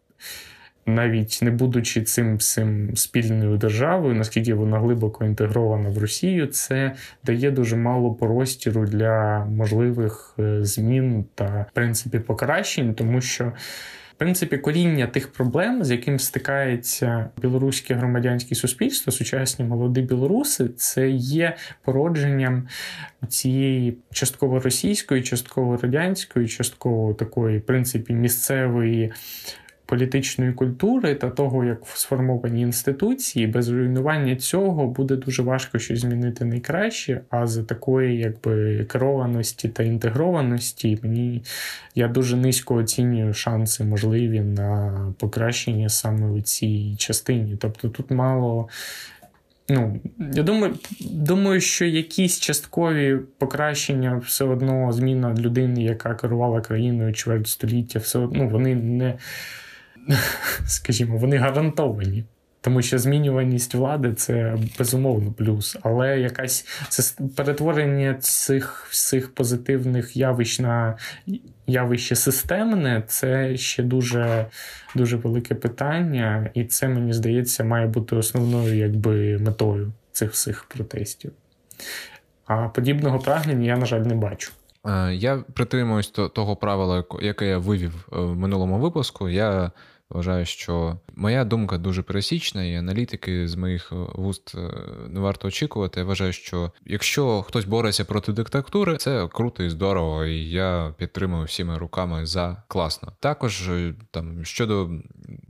навіть 0.88 1.38
не 1.42 1.50
будучи 1.50 2.02
цим 2.02 2.36
всім 2.36 2.96
спільною 2.96 3.56
державою, 3.56 4.14
наскільки 4.14 4.54
вона 4.54 4.78
глибоко 4.78 5.24
інтегрована 5.24 5.88
в 5.88 5.98
Росію, 5.98 6.46
це 6.46 6.92
дає 7.24 7.50
дуже 7.50 7.76
мало 7.76 8.14
простіру 8.14 8.86
для 8.86 9.44
можливих 9.44 10.34
е, 10.38 10.64
змін 10.64 11.24
та 11.34 11.66
в 11.70 11.74
принципі 11.74 12.18
покращень, 12.18 12.94
тому 12.94 13.20
що. 13.20 13.52
В 14.12 14.20
принципі, 14.20 14.58
коріння 14.58 15.06
тих 15.06 15.32
проблем, 15.32 15.84
з 15.84 15.90
яким 15.90 16.18
стикається 16.18 17.28
білоруське 17.42 17.94
громадянське 17.94 18.54
суспільство, 18.54 19.12
сучасні 19.12 19.64
молоді 19.64 20.02
білоруси, 20.02 20.68
це 20.68 21.10
є 21.10 21.56
породженням 21.82 22.68
цієї 23.28 23.98
частково 24.12 24.60
російської, 24.60 25.22
частково 25.22 25.76
радянської, 25.76 26.48
частково 26.48 27.14
такої, 27.14 27.58
в 27.58 27.66
принципі, 27.66 28.12
місцевої 28.12 29.12
політичної 29.88 30.52
культури 30.52 31.14
та 31.14 31.30
того, 31.30 31.64
як 31.64 31.78
сформовані 31.94 32.60
інституції, 32.60 33.46
без 33.46 33.68
руйнування 33.68 34.36
цього 34.36 34.86
буде 34.86 35.16
дуже 35.16 35.42
важко 35.42 35.78
щось 35.78 36.00
змінити 36.00 36.44
найкраще. 36.44 37.20
А 37.30 37.46
за 37.46 37.62
такої, 37.62 38.18
якби 38.18 38.84
керованості 38.84 39.68
та 39.68 39.82
інтегрованості, 39.82 40.98
мені 41.02 41.42
я 41.94 42.08
дуже 42.08 42.36
низько 42.36 42.74
оцінюю 42.74 43.34
шанси 43.34 43.84
можливі 43.84 44.40
на 44.40 45.14
покращення 45.18 45.88
саме 45.88 46.30
у 46.30 46.40
цій 46.40 46.94
частині. 46.98 47.56
Тобто 47.60 47.88
тут 47.88 48.10
мало. 48.10 48.68
Ну, 49.68 50.00
я 50.34 50.42
думаю, 50.42 50.74
думаю, 51.00 51.60
що 51.60 51.84
якісь 51.84 52.40
часткові 52.40 53.18
покращення 53.38 54.22
все 54.26 54.44
одно 54.44 54.92
зміна 54.92 55.34
людини, 55.34 55.82
яка 55.82 56.14
керувала 56.14 56.60
країною 56.60 57.12
чверть 57.12 57.48
століття, 57.48 57.98
все 57.98 58.18
одно 58.18 58.44
ну, 58.44 58.48
вони 58.48 58.74
не 58.74 59.14
скажімо, 60.66 61.16
вони 61.16 61.36
гарантовані. 61.36 62.24
Тому 62.60 62.82
що 62.82 62.98
змінюваність 62.98 63.74
влади 63.74 64.14
це 64.14 64.56
безумовно 64.78 65.32
плюс. 65.32 65.76
Але 65.82 66.20
якась 66.20 66.66
це 66.88 67.24
перетворення 67.36 68.14
цих 68.14 68.86
всіх 68.90 69.34
позитивних 69.34 70.16
явищ 70.16 70.60
на 70.60 70.96
явище 71.66 72.16
системне 72.16 73.02
це 73.06 73.56
ще 73.56 73.82
дуже 73.82 74.46
дуже 74.94 75.16
велике 75.16 75.54
питання, 75.54 76.50
і 76.54 76.64
це, 76.64 76.88
мені 76.88 77.12
здається, 77.12 77.64
має 77.64 77.86
бути 77.86 78.16
основною 78.16 78.76
якби 78.76 79.38
метою 79.38 79.92
цих 80.12 80.32
всіх 80.32 80.64
протестів. 80.64 81.32
А 82.46 82.68
подібного 82.68 83.18
прагнення 83.18 83.66
я, 83.66 83.76
на 83.76 83.86
жаль, 83.86 84.00
не 84.00 84.14
бачу. 84.14 84.52
Е, 84.86 85.14
я 85.14 85.44
притримуюсь 85.54 86.08
того 86.10 86.56
правила, 86.56 87.04
яке 87.22 87.46
я 87.46 87.58
вивів 87.58 88.08
е, 88.12 88.16
в 88.20 88.36
минулому 88.36 88.78
випуску. 88.78 89.28
Я 89.28 89.70
Вважаю, 90.10 90.46
що 90.46 90.98
моя 91.14 91.44
думка 91.44 91.78
дуже 91.78 92.02
пересічна, 92.02 92.64
і 92.64 92.74
аналітики 92.74 93.48
з 93.48 93.54
моїх 93.54 93.92
е, 93.92 93.96
вуст 94.14 94.54
е, 94.54 94.58
не 95.08 95.20
варто 95.20 95.48
очікувати. 95.48 96.00
Я 96.00 96.06
вважаю, 96.06 96.32
що 96.32 96.72
якщо 96.86 97.42
хтось 97.42 97.64
бореться 97.64 98.04
проти 98.04 98.32
диктатури, 98.32 98.96
це 98.96 99.28
круто 99.32 99.62
і 99.62 99.70
здорово, 99.70 100.24
і 100.24 100.50
я 100.50 100.94
підтримую 100.98 101.44
всіма 101.44 101.78
руками 101.78 102.26
за 102.26 102.62
класно. 102.68 103.12
Також 103.20 103.68
е, 103.68 103.94
там 104.10 104.44
щодо 104.44 104.90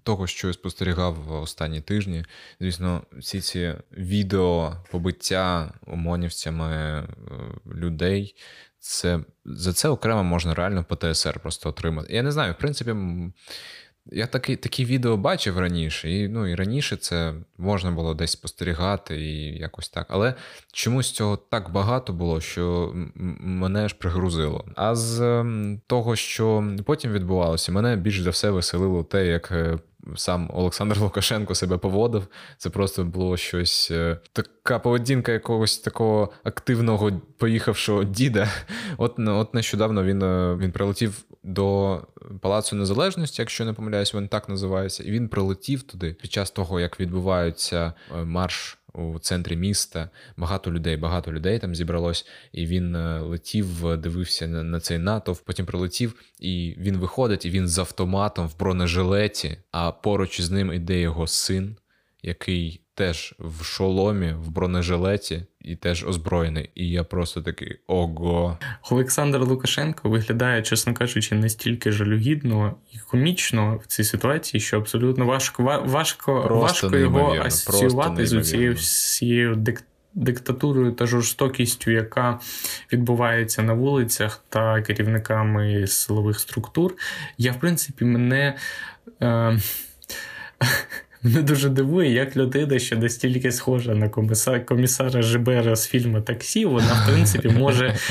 того, 0.03 0.27
що 0.27 0.47
я 0.47 0.53
спостерігав 0.53 1.33
останні 1.33 1.81
тижні, 1.81 2.25
звісно, 2.61 3.03
всі 3.13 3.41
ці 3.41 3.75
відео 3.93 4.77
побиття 4.91 5.75
омонівцями 5.87 7.03
людей. 7.75 8.35
Це 8.81 9.21
за 9.45 9.73
це 9.73 9.89
окремо 9.89 10.25
можна 10.25 10.55
реально 10.55 10.85
по 10.85 10.97
ТСР 10.97 11.41
просто 11.41 11.69
отримати. 11.69 12.15
Я 12.15 12.23
не 12.23 12.33
знаю, 12.33 12.53
в 12.53 12.59
принципі. 12.59 12.95
Я 14.13 14.27
такі 14.27 14.57
такі 14.57 14.85
відео 14.85 15.17
бачив 15.17 15.59
раніше, 15.59 16.11
і 16.11 16.29
ну, 16.29 16.47
і 16.47 16.55
раніше 16.55 16.97
це 16.97 17.35
можна 17.59 17.91
було 17.91 18.15
десь 18.15 18.31
спостерігати 18.31 19.21
і 19.21 19.59
якось 19.59 19.89
так. 19.89 20.07
Але 20.11 20.35
чомусь 20.73 21.11
цього 21.11 21.37
так 21.37 21.73
багато 21.73 22.13
було, 22.13 22.41
що 22.41 22.93
мене 23.41 23.89
ж 23.89 23.95
пригрузило. 23.95 24.65
А 24.77 24.95
з 24.95 25.21
ем, 25.21 25.81
того, 25.87 26.17
що 26.17 26.65
потім 26.85 27.13
відбувалося, 27.13 27.73
мене 27.73 27.97
більш 27.97 28.21
за 28.21 28.31
все 28.31 28.51
веселило 28.51 29.05
те, 29.05 29.27
як 29.27 29.53
е, 29.53 29.79
сам 30.17 30.51
Олександр 30.55 30.99
Лукашенко 30.99 31.55
себе 31.55 31.79
поводив. 31.79 32.27
Це 32.57 32.71
просто 32.71 33.05
було 33.05 33.37
щось 33.37 33.91
е, 33.91 34.19
така 34.33 34.79
поведінка 34.79 35.33
якогось 35.33 35.79
такого 35.79 36.33
активного 36.45 37.13
поїхавшого 37.39 38.05
діда. 38.05 38.49
От 38.97 39.19
от 39.19 39.55
нещодавно 39.55 40.05
він 40.05 40.23
е, 40.23 40.57
він 40.61 40.73
прилетів 40.73 41.25
до 41.43 42.01
Палацу 42.41 42.77
Незалежності, 42.77 43.43
якщо 43.43 43.65
не 43.65 43.73
помиляюсь, 43.73 44.15
він 44.15 44.29
так 44.29 44.49
називається, 44.49 45.03
і 45.03 45.11
він 45.11 45.29
прилетів 45.29 45.83
туди 45.83 46.17
під 46.21 46.33
час 46.33 46.51
того, 46.51 46.81
як 46.81 47.01
відбуваються 47.01 47.93
е, 48.19 48.25
марш 48.25 48.79
у 48.99 49.19
центрі 49.19 49.57
міста. 49.57 50.11
Багато 50.37 50.73
людей, 50.73 50.97
багато 50.97 51.33
людей 51.33 51.59
там 51.59 51.75
зібралось, 51.75 52.27
і 52.53 52.67
він 52.67 52.97
е, 52.97 53.21
летів, 53.21 53.97
дивився 53.97 54.47
на, 54.47 54.63
на 54.63 54.81
цей 54.81 54.99
натовп, 54.99 55.41
потім 55.45 55.67
прилетів, 55.67 56.15
і 56.41 56.75
він 56.79 56.97
виходить, 56.97 57.45
і 57.47 57.51
він 57.51 57.69
з 57.69 57.79
автоматом 57.79 58.49
в 58.49 58.59
бронежилеті, 58.59 59.57
а 59.73 59.93
поруч 59.93 60.41
із 60.41 60.51
ним 60.51 60.73
іде 60.73 61.01
його 61.01 61.27
син, 61.27 61.77
який 62.23 62.81
теж 62.95 63.35
в 63.39 63.65
шоломі, 63.65 64.33
в 64.33 64.51
бронежилеті 64.51 65.43
і 65.69 65.77
теж 65.77 66.05
озброєний. 66.05 66.71
І 66.75 66.91
я 66.91 67.05
просто 67.05 67.43
такий 67.43 67.79
ого. 67.87 68.59
Олександр 68.91 69.41
Лукашенко 69.41 70.09
виглядає, 70.09 70.63
чесно 70.63 70.95
кажучи, 70.95 71.35
настільки 71.35 71.93
жалюгідно 71.93 72.75
і 72.93 72.99
комічно 72.99 73.81
в 73.85 73.87
цій 73.87 74.05
ситуації, 74.05 74.61
що 74.61 74.77
абсолютно 74.77 75.27
важко 75.27 75.63
важко, 75.63 76.47
важко 76.51 76.97
його 76.97 77.37
асоціювати 77.45 78.27
з 78.27 78.51
цією 78.51 78.75
всією 78.75 79.57
дик. 79.57 79.83
Диктатурою 80.15 80.93
та 80.93 81.07
жорстокістю, 81.07 81.91
яка 81.91 82.41
відбувається 82.93 83.63
на 83.63 83.73
вулицях 83.73 84.45
та 84.49 84.83
керівниками 84.83 85.87
силових 85.87 86.41
структур, 86.41 86.95
я 87.39 87.53
в 87.53 87.61
принципі 87.61 88.05
мене. 88.05 88.57
Е- 89.23 89.59
Мене 91.23 91.43
дуже 91.43 91.69
дивує, 91.69 92.13
як 92.13 92.37
людина, 92.37 92.79
що 92.79 92.97
настільки 92.97 93.53
схожа 93.53 93.95
на 93.95 94.09
комісара, 94.09 94.61
комісара 94.61 95.23
Жибера 95.23 95.77
з 95.77 95.87
фільму 95.87 96.21
Таксі, 96.21 96.65
вона, 96.65 96.87
в 96.87 97.13
принципі, 97.13 97.49
може. 97.49 97.97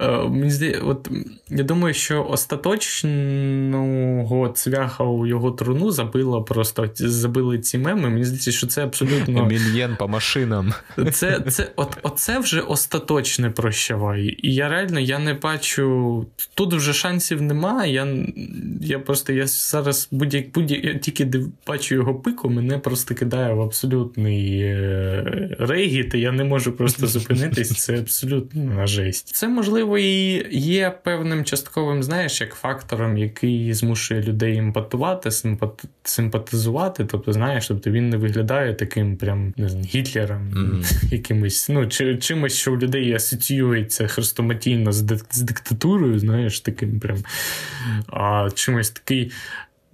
Е, 0.00 0.80
от, 0.82 1.10
Я 1.48 1.62
думаю, 1.62 1.94
що 1.94 2.24
остаточного 2.24 4.48
цвяха 4.48 5.04
у 5.04 5.26
його 5.26 5.50
труну 5.50 5.90
забило 5.90 6.42
просто 6.42 6.90
забили 6.94 7.58
ці 7.58 7.78
меми. 7.78 8.08
Мені 8.08 8.24
здається, 8.24 8.52
що 8.52 8.66
це 8.66 8.84
абсолютно. 8.84 9.42
Емільєн 9.42 9.96
по 9.96 10.08
машинам. 10.08 10.72
Це 11.12 11.40
це, 11.40 11.72
от, 11.76 11.98
Оце 12.02 12.38
вже 12.38 12.60
остаточне 12.60 13.50
прощавай. 13.50 14.38
І 14.42 14.54
я 14.54 14.68
реально 14.68 15.00
я 15.00 15.18
не 15.18 15.34
бачу. 15.34 16.26
Тут 16.54 16.74
вже 16.74 16.92
шансів 16.92 17.42
немає. 17.42 17.92
Я 17.92 18.06
я 18.80 18.98
просто 18.98 19.32
я 19.32 19.46
зараз 19.46 20.08
будь-як 20.10 20.50
будь-як 20.50 20.84
я 20.84 20.94
тільки 20.94 21.30
бачу 21.66 21.94
його 21.94 22.14
пику 22.14 22.45
року 22.46 22.54
мене 22.54 22.78
просто 22.78 23.14
кидає 23.14 23.54
в 23.54 23.60
абсолютний 23.60 24.60
е, 24.60 25.56
регіт, 25.58 26.14
і 26.14 26.20
я 26.20 26.32
не 26.32 26.44
можу 26.44 26.72
просто 26.72 27.06
зупинитись. 27.06 27.84
Це 27.84 27.98
абсолютно 27.98 28.86
жесть. 28.86 29.28
Це 29.34 29.48
можливо 29.48 29.98
і 29.98 30.46
є 30.56 30.98
певним 31.04 31.44
частковим, 31.44 32.02
знаєш, 32.02 32.40
як 32.40 32.54
фактором, 32.54 33.18
який 33.18 33.74
змушує 33.74 34.22
людей 34.22 34.54
імпатувати, 34.54 35.30
симпатизувати. 36.04 37.04
Тобто, 37.04 37.32
знаєш, 37.32 37.68
тобто 37.68 37.90
він 37.90 38.08
не 38.08 38.16
виглядає 38.16 38.74
таким 38.74 39.16
прям 39.16 39.54
не 39.56 39.68
знаю, 39.68 39.86
гітлером, 39.86 40.50
mm-hmm. 40.50 41.12
якимось, 41.12 41.68
ну 41.68 41.86
чи 41.86 42.16
чимось, 42.16 42.56
що 42.56 42.72
у 42.72 42.76
людей 42.76 43.12
асоціюється 43.12 44.06
хрестоматійно 44.06 44.92
з, 44.92 45.02
дик- 45.02 45.26
з 45.30 45.40
диктатурою, 45.40 46.18
знаєш, 46.18 46.60
таким 46.60 47.00
прям 47.00 47.18
а 48.06 48.48
чимось 48.54 48.90
такий 48.90 49.32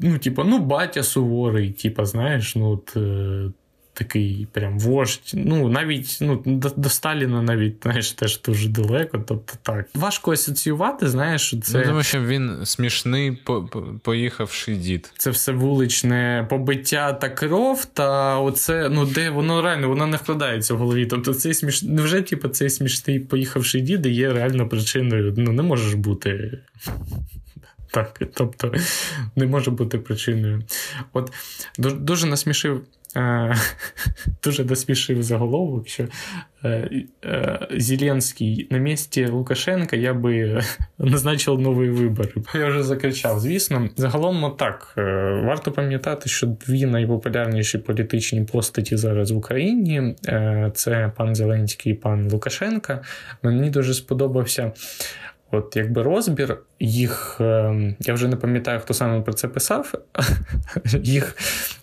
ну, 0.02 0.18
типа, 0.18 0.44
ну, 0.44 0.58
батя 0.58 1.02
суворий, 1.02 1.70
типа, 1.70 2.06
знаєш, 2.06 2.56
ну 2.56 2.70
от. 2.70 2.96
Е, 2.96 3.50
такий 3.94 4.46
прям 4.52 4.78
вождь. 4.78 5.32
Ну, 5.34 5.68
навіть 5.68 6.18
ну, 6.20 6.42
до, 6.46 6.68
до 6.76 6.88
Сталіна 6.88 7.42
навіть 7.42 7.76
знаєш, 7.82 8.12
теж 8.12 8.40
дуже 8.40 8.68
далеко. 8.68 9.24
Тобто 9.26 9.54
так. 9.62 9.86
Важко 9.94 10.32
асоціювати, 10.32 11.08
знаєш, 11.08 11.54
це. 11.62 11.78
Ну, 11.78 11.84
тому 11.84 12.02
що 12.02 12.24
він 12.24 12.66
смішний, 12.66 13.32
по, 13.32 13.62
поїхавший 14.02 14.76
дід. 14.76 15.12
Це 15.18 15.30
все 15.30 15.52
вуличне 15.52 16.46
побиття 16.50 17.12
та 17.12 17.28
кров, 17.28 17.84
та 17.84 18.38
оце, 18.38 18.88
ну, 18.88 19.06
де 19.06 19.30
воно 19.30 19.62
реально 19.62 19.88
воно 19.88 20.06
не 20.06 20.16
вкладається 20.16 20.74
в 20.74 20.78
голові. 20.78 21.06
Тобто 21.06 21.34
цей 21.34 21.54
сміш... 21.54 21.82
Невже, 21.82 22.22
типу, 22.22 22.48
цей 22.48 22.70
смішний 22.70 23.20
поїхавший 23.20 23.80
дід 23.80 24.06
є 24.06 24.32
реально 24.32 24.68
причиною? 24.68 25.34
Ну, 25.36 25.52
не 25.52 25.62
можеш 25.62 25.94
бути. 25.94 26.58
Так, 27.92 28.20
тобто 28.34 28.72
не 29.36 29.46
може 29.46 29.70
бути 29.70 29.98
причиною. 29.98 30.62
От 31.12 31.32
дуже 31.78 32.26
насмішив. 32.26 32.82
Е, 33.16 33.54
дуже 34.44 34.64
насмішив 34.64 35.22
заголовок, 35.22 35.88
що 35.88 36.04
е, 36.64 36.90
е, 37.24 37.66
Зеленський 37.70 38.66
на 38.70 38.78
місці 38.78 39.26
Лукашенка 39.26 39.96
я 39.96 40.14
би 40.14 40.62
назначив 40.98 41.60
нові 41.60 41.90
вибори. 41.90 42.32
Я 42.54 42.68
вже 42.68 42.82
закричав. 42.82 43.40
Звісно, 43.40 43.88
загалом 43.96 44.54
так. 44.58 44.92
Варто 45.44 45.72
пам'ятати, 45.72 46.28
що 46.28 46.46
дві 46.46 46.86
найпопулярніші 46.86 47.78
політичні 47.78 48.44
постаті 48.44 48.96
зараз 48.96 49.30
в 49.30 49.36
Україні 49.36 50.16
це 50.74 51.12
пан 51.16 51.34
Зеленський 51.34 51.92
і 51.92 51.94
пан 51.94 52.30
Лукашенка. 52.30 53.02
Мені 53.42 53.70
дуже 53.70 53.94
сподобався 53.94 54.72
От 55.54 55.76
якби 55.76 56.02
розбір 56.02 56.58
їх, 56.80 57.36
ем, 57.40 57.96
я 58.00 58.14
вже 58.14 58.28
не 58.28 58.36
пам'ятаю, 58.36 58.80
хто 58.80 58.94
саме 58.94 59.20
про 59.20 59.32
це 59.32 59.48
писав, 59.48 59.92
їх 61.02 61.36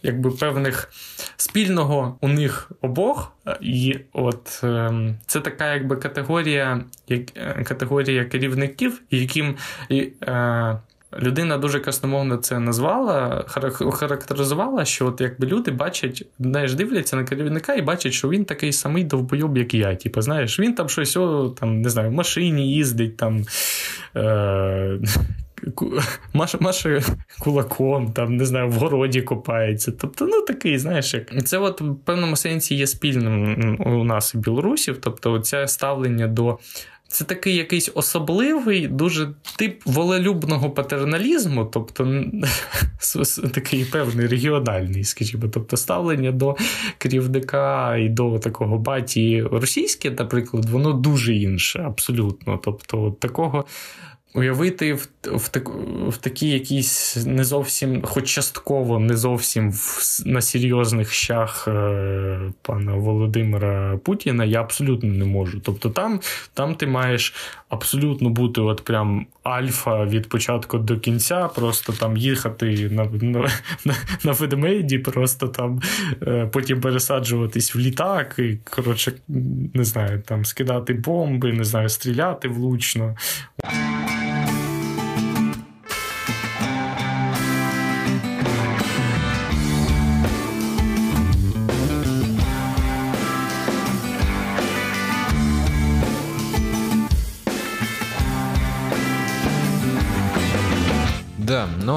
якби 0.03 0.31
певних 0.31 0.89
спільного 1.37 2.17
у 2.21 2.27
них 2.27 2.71
обох. 2.81 3.33
І 3.61 3.99
от 4.13 4.61
ем, 4.63 5.15
це 5.25 5.39
така 5.39 5.73
якби 5.73 5.95
категорія 5.95 6.83
як, 7.07 7.21
е, 7.37 7.63
категорія 7.63 8.25
керівників, 8.25 9.01
яким 9.11 9.55
е, 9.91 10.79
Людина 11.17 11.57
дуже 11.57 11.79
красномовно 11.79 12.37
це 12.37 12.59
назвала, 12.59 13.45
характеризувала, 13.91 14.85
що 14.85 15.07
от 15.07 15.21
якби 15.21 15.47
люди 15.47 15.71
бачать, 15.71 16.25
знаєш, 16.39 16.73
дивляться 16.73 17.15
на 17.15 17.23
керівника 17.23 17.73
і 17.73 17.81
бачать, 17.81 18.13
що 18.13 18.29
він 18.29 18.45
такий 18.45 18.73
самий 18.73 19.03
довбойоб, 19.03 19.57
як 19.57 19.73
я. 19.73 19.95
Типу, 19.95 20.21
знаєш, 20.21 20.59
він 20.59 20.75
там 20.75 20.89
щось 20.89 21.17
о, 21.17 21.55
там, 21.59 21.81
не 21.81 21.89
знаю, 21.89 22.09
в 22.09 22.13
машині 22.13 22.73
їздить, 22.73 23.17
там. 23.17 23.43
Е- 24.15 24.99
Маше, 26.33 26.57
маше 26.61 27.01
кулаком, 27.39 28.13
там, 28.13 28.37
не 28.37 28.45
знаю, 28.45 28.69
в 28.69 28.73
городі 28.73 29.21
копається. 29.21 29.91
Тобто, 29.91 30.25
ну 30.25 30.41
такий, 30.41 30.77
знаєш, 30.77 31.13
як 31.13 31.45
це 31.45 31.57
от 31.57 31.81
в 31.81 31.95
певному 31.95 32.35
сенсі 32.35 32.75
є 32.75 32.87
спільним 32.87 33.77
у 33.79 34.03
нас, 34.03 34.35
білорусів. 34.35 34.97
Тобто, 35.01 35.39
це 35.39 35.67
ставлення 35.67 36.27
до 36.27 36.59
це 37.11 37.25
такий 37.25 37.55
якийсь 37.55 37.91
особливий, 37.95 38.87
дуже 38.87 39.29
тип 39.57 39.81
волелюбного 39.85 40.69
патерналізму, 40.69 41.65
тобто 41.65 42.23
такий 43.53 43.85
певний 43.85 44.27
регіональний, 44.27 45.03
скажімо, 45.03 45.43
тобто 45.53 45.77
ставлення 45.77 46.31
до 46.31 46.55
керівника 46.97 47.97
і 47.97 48.09
до 48.09 48.39
такого 48.39 48.77
баті 48.77 49.43
російське, 49.51 50.11
наприклад, 50.11 50.69
воно 50.69 50.93
дуже 50.93 51.35
інше, 51.35 51.83
абсолютно. 51.85 52.59
Тобто, 52.63 53.15
такого 53.19 53.65
Уявити 54.33 54.93
в 54.93 55.09
в, 55.23 55.49
так, 55.49 55.69
в 56.07 56.17
такій 56.17 56.49
якійсь 56.49 57.17
не 57.25 57.43
зовсім, 57.43 58.01
хоч 58.01 58.29
частково, 58.29 58.99
не 58.99 59.17
зовсім 59.17 59.71
в, 59.71 60.19
на 60.25 60.41
серйозних 60.41 61.11
щах 61.11 61.67
е, 61.67 62.39
пана 62.61 62.93
Володимира 62.93 63.97
Путіна 63.97 64.45
я 64.45 64.61
абсолютно 64.61 65.09
не 65.09 65.25
можу. 65.25 65.59
Тобто 65.59 65.89
там 65.89 66.19
там 66.53 66.75
ти 66.75 66.87
маєш 66.87 67.33
абсолютно 67.69 68.29
бути 68.29 68.61
от 68.61 68.83
прям 68.83 69.25
альфа 69.43 70.05
від 70.05 70.29
початку 70.29 70.77
до 70.77 70.99
кінця, 70.99 71.47
просто 71.47 71.93
там 71.93 72.17
їхати 72.17 72.89
на 72.91 73.03
на, 73.05 73.49
на, 73.85 73.95
на 74.23 74.31
ведмеді, 74.31 74.99
просто 74.99 75.47
там 75.47 75.81
е, 76.21 76.49
потім 76.53 76.81
пересаджуватись 76.81 77.75
в 77.75 77.79
літак, 77.79 78.35
і 78.37 78.57
коротше, 78.69 79.13
не 79.73 79.83
знаю, 79.83 80.21
там 80.25 80.45
скидати 80.45 80.93
бомби, 80.93 81.53
не 81.53 81.63
знаю, 81.63 81.89
стріляти 81.89 82.47
влучно. 82.47 83.15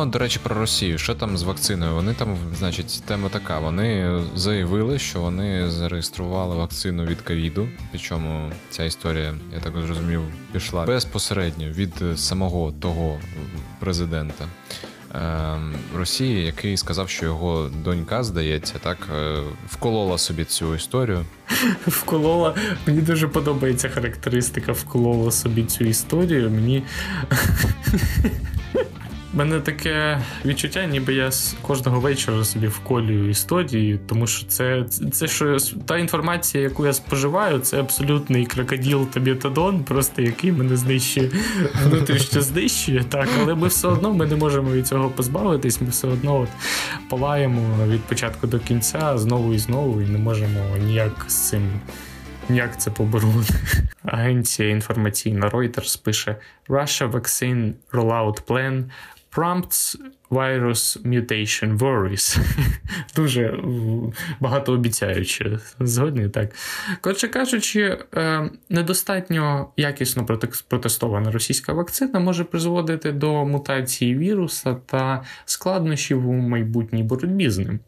До 0.07 0.19
речі, 0.19 0.41
про 0.43 0.55
Росію. 0.55 0.99
Що 0.99 1.15
там 1.15 1.39
з 1.39 1.43
вакциною? 1.43 1.95
Вони 1.95 2.15
там, 2.15 2.37
значить, 2.59 3.03
тема 3.07 3.29
така. 3.29 3.59
Вони 3.59 4.21
заявили, 4.35 4.99
що 4.99 5.21
вони 5.21 5.71
зареєстрували 5.71 6.57
вакцину 6.57 7.05
від 7.05 7.21
ковіду. 7.21 7.69
Причому 7.91 8.51
ця 8.71 8.85
історія, 8.85 9.35
я 9.55 9.61
так 9.61 9.73
зрозумів, 9.87 10.21
пішла 10.53 10.85
безпосередньо 10.85 11.67
від 11.67 11.95
самого 12.17 12.73
того 12.73 13.21
президента. 13.81 14.45
Ем, 15.15 15.75
Росії, 15.97 16.45
який 16.45 16.77
сказав, 16.77 17.09
що 17.09 17.27
його 17.27 17.71
донька, 17.85 18.25
здається, 18.25 18.75
так 18.79 18.99
е, 19.17 19.41
вколола 19.69 20.19
собі 20.19 20.45
цю 20.45 20.75
історію. 20.75 21.25
Вколола. 21.87 22.55
Мені 22.87 23.01
дуже 23.01 23.29
подобається 23.29 23.89
характеристика 23.89 24.73
вколола 24.73 25.31
собі 25.31 25.65
цю 25.65 25.85
історію. 25.85 26.51
Мені 26.51 26.83
мене 29.35 29.61
таке 29.61 30.23
відчуття, 30.45 30.87
ніби 30.87 31.15
я 31.15 31.31
кожного 31.63 32.01
вечора 32.01 32.45
собі 32.45 32.67
вколюю 32.67 33.31
історії, 33.31 34.01
тому 34.07 34.27
що 34.27 34.47
це 34.47 34.85
це 35.13 35.29
що 35.29 35.57
та 35.87 35.99
інформація, 35.99 36.65
яку 36.65 36.87
я 36.87 36.93
споживаю, 36.93 37.59
це 37.59 37.81
абсолютний 37.81 38.47
крокоділ 38.47 39.07
та 39.07 39.21
бетадон, 39.21 39.85
просто 39.85 40.23
який 40.23 40.53
мене 40.53 40.77
знищує, 40.77 41.31
внутрішньо 41.85 42.41
знищує. 42.41 43.05
Так, 43.05 43.29
але 43.43 43.55
ми 43.55 43.69
все 43.69 43.89
одно 43.89 44.13
ми 44.13 44.27
не 44.27 44.37
можемо 44.37 44.71
від 44.71 44.87
цього 44.87 45.09
позбавитись. 45.11 45.81
Ми 45.81 45.89
все 45.89 46.09
одно 46.09 46.41
от 46.41 46.49
палаємо 47.11 47.87
від 47.87 48.01
початку 48.01 48.47
до 48.47 48.59
кінця 48.59 49.19
знову 49.19 49.55
і 49.55 49.59
знову, 49.59 50.03
і 50.03 50.07
не 50.07 50.19
можемо 50.19 50.77
ніяк 50.87 51.25
з 51.29 51.49
цим. 51.49 51.81
Як 52.49 52.81
це 52.81 52.91
побороти? 52.91 53.55
Агенція 54.05 54.69
інформаційна 54.69 55.49
Reuters 55.49 56.03
пише: 56.03 56.37
Russia 56.69 57.11
Vaccine 57.11 57.73
Rollout 57.93 58.45
Plan 58.47 58.85
Prompts 59.37 59.97
Virus 60.31 61.03
Mutation 61.05 61.79
Worries. 61.79 62.39
Дуже 63.17 63.59
багатообіцяюче. 64.41 65.59
Згодні 65.81 66.29
так. 66.29 66.55
Коротше 67.01 67.29
кажучи, 67.29 67.99
е, 68.15 68.51
недостатньо 68.69 69.69
якісно 69.77 70.27
протестована 70.69 71.31
російська 71.31 71.73
вакцина 71.73 72.21
може 72.21 72.45
призводити 72.45 73.13
до 73.13 73.45
мутації 73.45 74.19
віруса 74.19 74.75
та 74.75 75.23
складнощів 75.45 76.29
у 76.29 76.33
майбутній 76.33 77.03
боротьбі 77.03 77.51
з 77.51 77.59
ним. 77.59 77.81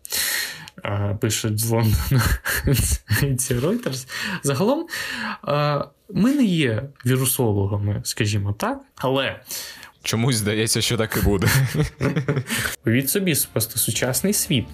Е, 0.84 1.18
пишуть 1.20 1.58
з 1.58 1.70
Лондона 1.70 2.22
ці 3.38 3.54
Reuters. 3.54 4.08
Загалом, 4.42 4.86
е, 5.48 5.84
ми 6.14 6.34
не 6.34 6.44
є 6.44 6.82
вірусологами, 7.06 8.00
скажімо 8.04 8.52
так, 8.52 8.80
але 8.96 9.40
Чомусь 10.04 10.36
здається, 10.36 10.80
що 10.80 10.96
так 10.96 11.18
і 11.22 11.24
буде. 11.24 11.46
Уявіть 12.86 13.10
собі, 13.10 13.34
просто 13.52 13.78
сучасний 13.78 14.32
світ. 14.32 14.64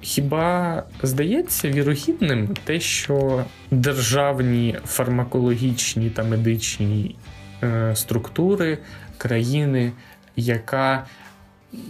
Хіба 0.00 0.82
здається 1.02 1.68
вірогідним 1.68 2.56
те, 2.64 2.80
що 2.80 3.44
державні 3.70 4.78
фармакологічні 4.86 6.10
та 6.10 6.22
медичні 6.22 7.16
е, 7.62 7.96
структури 7.96 8.78
країни, 9.18 9.92
яка 10.36 11.06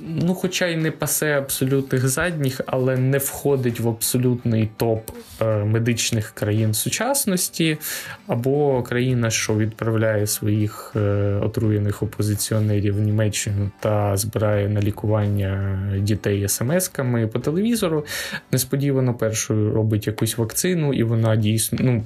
ну, 0.07 0.35
хоча 0.35 0.67
й 0.67 0.77
не 0.77 0.91
пасе 0.91 1.39
абсолютних 1.39 2.09
задніх, 2.09 2.61
але 2.67 2.97
не 2.97 3.19
входить 3.19 3.81
в 3.81 3.89
абсолютний 3.89 4.69
топ 4.77 5.11
е, 5.41 5.65
медичних 5.65 6.31
країн 6.31 6.75
сучасності, 6.75 7.79
або 8.27 8.83
країна, 8.83 9.31
що 9.31 9.57
відправляє 9.57 10.27
своїх 10.27 10.93
е, 10.97 11.01
отруєних 11.43 12.03
опозиціонерів 12.03 12.97
в 12.97 13.01
Німеччину 13.01 13.71
та 13.81 14.17
збирає 14.17 14.69
на 14.69 14.81
лікування 14.81 15.83
дітей 15.99 16.47
смс-ками 16.47 17.27
по 17.27 17.39
телевізору. 17.39 18.07
Несподівано 18.53 19.15
першою 19.15 19.75
робить 19.75 20.07
якусь 20.07 20.39
вакцину, 20.39 20.93
і 20.93 21.03
вона 21.03 21.37
дійсно 21.37 21.79
ну 21.83 22.05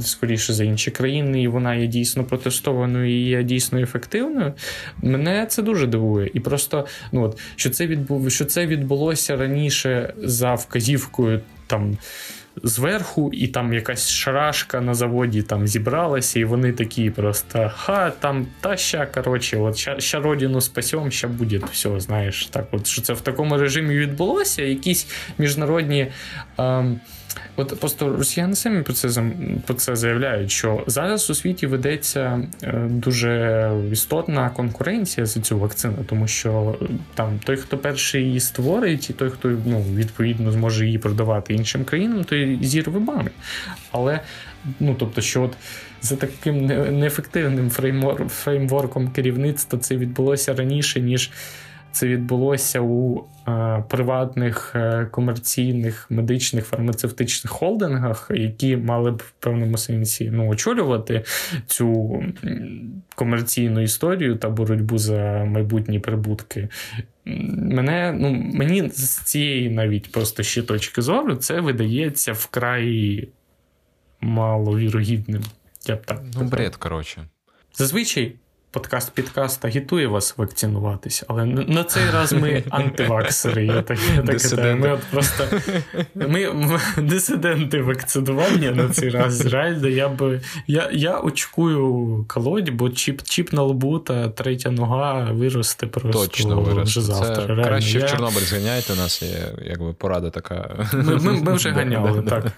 скоріше 0.00 0.52
за 0.52 0.64
інші 0.64 0.90
країни, 0.90 1.42
і 1.42 1.48
вона 1.48 1.74
є 1.74 1.86
дійсно 1.86 2.24
протестованою 2.24 3.10
і 3.10 3.28
є 3.28 3.42
дійсно 3.42 3.78
ефективною. 3.78 4.54
Мене 5.02 5.46
це 5.46 5.62
дуже 5.62 5.86
дивує. 5.86 6.30
І 6.34 6.40
просто 6.40 6.86
ну 7.12 7.22
от 7.22 7.38
що 7.56 7.70
це 7.70 7.86
відбув, 7.86 8.30
що 8.30 8.44
це 8.44 8.66
відбулося 8.66 9.36
раніше 9.36 10.14
за 10.22 10.54
вказівкою 10.54 11.40
там. 11.66 11.98
Зверху, 12.62 13.30
і 13.32 13.48
там 13.48 13.74
якась 13.74 14.08
шарашка 14.08 14.80
на 14.80 14.94
заводі 14.94 15.42
там 15.42 15.66
зібралася, 15.66 16.40
і 16.40 16.44
вони 16.44 16.72
такі 16.72 17.10
просто 17.10 17.72
ха, 17.76 18.10
там 18.10 18.46
та 18.60 18.76
ща, 18.76 19.06
коротше, 19.06 19.56
от 19.56 19.76
ща, 19.76 20.00
ща 20.00 20.20
родину 20.20 20.60
спасем, 20.60 21.10
ща 21.10 21.28
буде 21.28 21.60
все, 21.72 22.00
знаєш. 22.00 22.46
Так, 22.46 22.68
от 22.72 22.86
що 22.86 23.02
це 23.02 23.12
в 23.12 23.20
такому 23.20 23.58
режимі 23.58 23.98
відбулося, 23.98 24.62
якісь 24.62 25.06
міжнародні. 25.38 26.06
Ем, 26.58 27.00
От 27.56 27.80
просто 27.80 28.16
росіяни 28.16 28.54
самі 28.54 28.82
про 28.82 28.92
це 28.92 29.22
про 29.66 29.74
це 29.74 29.96
заявляють, 29.96 30.50
що 30.50 30.84
зараз 30.86 31.30
у 31.30 31.34
світі 31.34 31.66
ведеться 31.66 32.40
е, 32.62 32.86
дуже 32.90 33.72
істотна 33.92 34.50
конкуренція 34.50 35.26
за 35.26 35.40
цю 35.40 35.58
вакцину, 35.58 35.96
тому 36.06 36.28
що 36.28 36.78
е, 36.82 36.84
там 37.14 37.40
той, 37.44 37.56
хто 37.56 37.78
перший 37.78 38.24
її 38.24 38.40
створить, 38.40 39.10
і 39.10 39.12
той, 39.12 39.30
хто 39.30 39.48
ну, 39.66 39.84
відповідно 39.94 40.52
зможе 40.52 40.86
її 40.86 40.98
продавати 40.98 41.54
іншим 41.54 41.84
країнам, 41.84 42.24
той 42.24 42.58
зірве 42.62 43.00
бани. 43.00 43.30
Але 43.92 44.20
ну 44.80 44.96
тобто, 44.98 45.20
що 45.20 45.42
от 45.42 45.52
за 46.02 46.16
таким 46.16 46.66
неефективним 46.98 47.70
фреймворком 48.28 49.08
керівництва 49.10 49.78
це 49.78 49.96
відбулося 49.96 50.54
раніше, 50.54 51.00
ніж 51.00 51.30
це 51.92 52.06
відбулося 52.06 52.80
у 52.80 53.24
е, 53.48 53.84
приватних 53.88 54.72
е, 54.74 55.06
комерційних 55.10 56.06
медичних 56.10 56.64
фармацевтичних 56.64 57.52
холдингах, 57.52 58.30
які 58.34 58.76
мали 58.76 59.10
б 59.10 59.16
в 59.16 59.30
певному 59.30 59.78
сенсі 59.78 60.30
ну, 60.32 60.48
очолювати 60.48 61.24
цю 61.66 62.22
комерційну 63.14 63.80
історію 63.80 64.36
та 64.36 64.48
боротьбу 64.48 64.98
за 64.98 65.44
майбутні 65.44 65.98
прибутки. 65.98 66.68
Мене, 67.24 68.16
ну, 68.20 68.30
Мені 68.54 68.88
з 68.90 69.18
цієї 69.18 69.70
навіть 69.70 70.12
просто 70.12 70.42
ще 70.42 70.62
точки 70.62 71.02
зору 71.02 71.36
це 71.36 71.60
видається 71.60 72.32
вкрай 72.32 73.28
маловірогідним. 74.20 75.42
Я 75.86 75.96
б 75.96 76.06
так 76.06 76.22
Ну, 76.34 76.44
бред, 76.44 76.76
коротше. 76.76 77.28
Зазвичай 77.72 78.36
подкаст 78.70 79.12
підкаст 79.12 79.64
агітує 79.64 80.06
вас 80.06 80.34
вакцинуватись, 80.38 81.24
але 81.28 81.44
на 81.44 81.84
цей 81.84 82.10
раз 82.10 82.32
ми 82.32 82.62
антиваксери. 82.70 83.66
Я 83.66 83.82
так, 83.82 83.98
я 84.16 84.22
так 84.22 84.78
Ми 84.78 84.92
от 84.92 85.00
просто 85.10 85.44
ми 86.14 86.48
дисиденти 86.98 87.82
вакцинування 87.82 88.70
на 88.70 88.88
цей 88.88 89.08
раз. 89.08 89.46
Реально, 89.46 89.88
я 89.88 90.08
би 90.08 90.40
я 90.66 90.90
я 90.92 91.18
очкую 91.18 92.24
колодь, 92.28 92.70
бо 92.70 92.90
чіп 92.90 93.22
чіп 93.22 93.52
на 93.52 93.62
лбу 93.62 93.98
та 93.98 94.28
третя 94.28 94.70
нога 94.70 95.32
виросте 95.32 95.86
просто 95.86 96.26
Точно 96.26 96.60
виросте. 96.60 97.00
вже 97.00 97.00
завтра. 97.00 97.56
Це 97.56 97.62
краще 97.62 97.98
я... 97.98 98.06
в 98.06 98.10
Чорнобиль 98.10 98.40
зганяйте 98.40 98.94
нас, 98.94 99.22
є 99.22 99.52
якби 99.62 99.92
порада 99.92 100.30
така. 100.30 100.86
Ми, 100.92 101.16
ми, 101.16 101.32
ми 101.32 101.52
вже 101.52 101.70
ганяли, 101.78 102.22
так. 102.22 102.52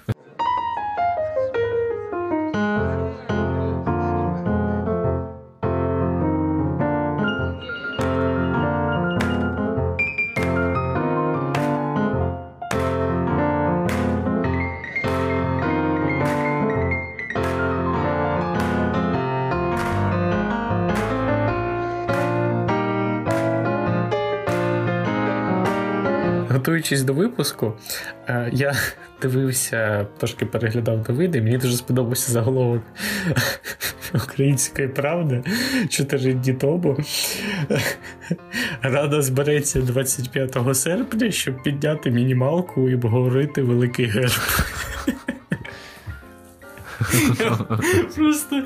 Готуючись 26.81 27.03
до 27.03 27.13
випуску, 27.13 27.73
е, 28.29 28.51
я 28.53 28.75
дивився, 29.23 30.07
трошки 30.19 30.47
переглядав 30.47 31.09
новини, 31.09 31.43
мені 31.43 31.59
дуже 31.59 31.77
сподобався 31.77 32.33
заголовок 32.33 32.83
Української 34.15 34.89
правди 34.89 35.43
чотири 35.89 36.33
дні 36.33 36.53
тому. 36.53 36.97
Рада 38.83 39.23
збереться 39.23 39.81
25 39.81 40.77
серпня, 40.77 41.31
щоб 41.31 41.63
підняти 41.63 42.11
мінімалку 42.11 42.91
і 42.91 42.95
обговорити 42.95 43.63
великий 43.63 44.07
герб. 44.07 44.41
Просто 48.17 48.63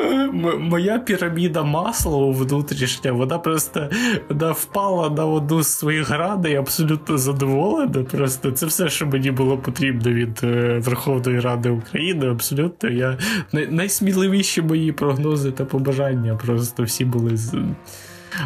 е, 0.00 0.26
моя 0.58 0.98
піраміда 0.98 1.62
масла 1.62 2.26
внутрішня, 2.26 3.12
вона 3.12 3.38
просто 3.38 3.90
вона 4.28 4.50
впала 4.52 5.10
на 5.10 5.26
одну 5.26 5.62
з 5.62 5.68
своїх 5.68 6.10
градей, 6.10 6.56
абсолютно 6.56 7.18
задоволена. 7.18 8.04
Просто 8.04 8.50
це 8.50 8.66
все, 8.66 8.88
що 8.88 9.06
мені 9.06 9.30
було 9.30 9.58
потрібно 9.58 10.12
від 10.12 10.40
е, 10.42 10.78
Верховної 10.84 11.40
Ради 11.40 11.70
України. 11.70 12.30
Абсолютно. 12.30 12.90
Я 12.90 13.18
Найсміливіші 13.52 14.62
мої 14.62 14.92
прогнози 14.92 15.50
та 15.50 15.64
побажання. 15.64 16.38
Просто 16.44 16.82
всі 16.82 17.04
були 17.04 17.36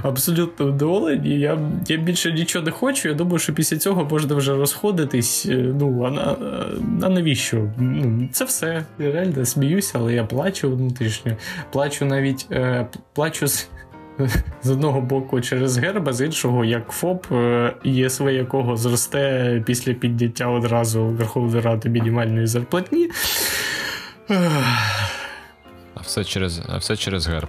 Абсолютно 0.03 0.67
вдоволені. 0.67 1.41
Я 1.41 1.59
я 1.89 1.97
більше 1.97 2.33
нічого 2.33 2.65
не 2.65 2.71
хочу. 2.71 3.09
Я 3.09 3.15
думаю, 3.15 3.39
що 3.39 3.53
після 3.53 3.77
цього 3.77 4.05
можна 4.05 4.35
вже 4.35 4.57
розходитись. 4.57 5.47
Е, 5.47 5.57
ну, 5.57 6.05
а, 6.05 6.11
на, 6.11 6.37
а 7.03 7.09
навіщо? 7.09 7.71
Ну, 7.79 8.29
Це 8.33 8.45
все. 8.45 8.85
Я 8.99 9.13
реально 9.13 9.45
сміюся, 9.45 9.99
але 9.99 10.15
я 10.15 10.25
плачу 10.25 10.71
внутрішньо. 10.77 11.37
Плачу 11.73 12.05
навіть 12.05 12.47
е, 12.51 12.87
плачу 13.15 13.47
з. 13.47 13.69
З 14.63 14.71
одного 14.71 15.01
боку 15.01 15.41
через 15.41 15.79
герба, 15.79 16.13
з 16.13 16.25
іншого, 16.25 16.65
як 16.65 16.89
ФОП, 16.89 17.33
е, 17.33 17.75
ЄСВ 17.85 18.29
якого 18.29 18.77
зросте 18.77 19.63
після 19.67 19.95
підняття 19.95 20.47
одразу 20.47 21.05
Верховної 21.05 21.61
Ради 21.61 21.89
мінімальної 21.89 22.47
зарплатні. 22.47 23.11
А 25.95 26.01
все 26.03 26.25
через 26.25 26.61
а 26.69 26.77
все 26.79 26.97
через 26.97 27.29
герб. 27.29 27.49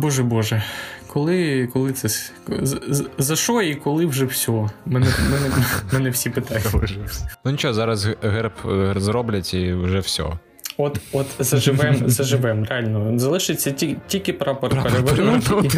Боже 0.00 0.22
Боже, 0.22 0.62
коли 1.06 1.68
коли 1.72 1.92
це 1.92 2.08
за 3.18 3.36
що 3.36 3.62
і 3.62 3.74
коли 3.74 4.06
вже 4.06 4.24
все? 4.24 4.52
Мене 4.86 5.06
мене, 5.30 5.50
мене 5.92 6.10
всі 6.10 6.30
питають. 6.30 6.64
Ну 7.44 7.50
нічого, 7.50 7.74
зараз 7.74 8.08
герб 8.22 8.52
зроблять 8.96 9.54
і 9.54 9.72
вже 9.72 9.98
все. 9.98 10.24
От 10.80 11.00
от 11.12 11.26
заживем, 11.38 12.08
заживем, 12.08 12.64
реально. 12.64 13.18
Залишиться 13.18 13.70
ті, 13.70 13.96
тільки 14.06 14.32
прапор 14.32 14.82
перевернути. 14.82 15.68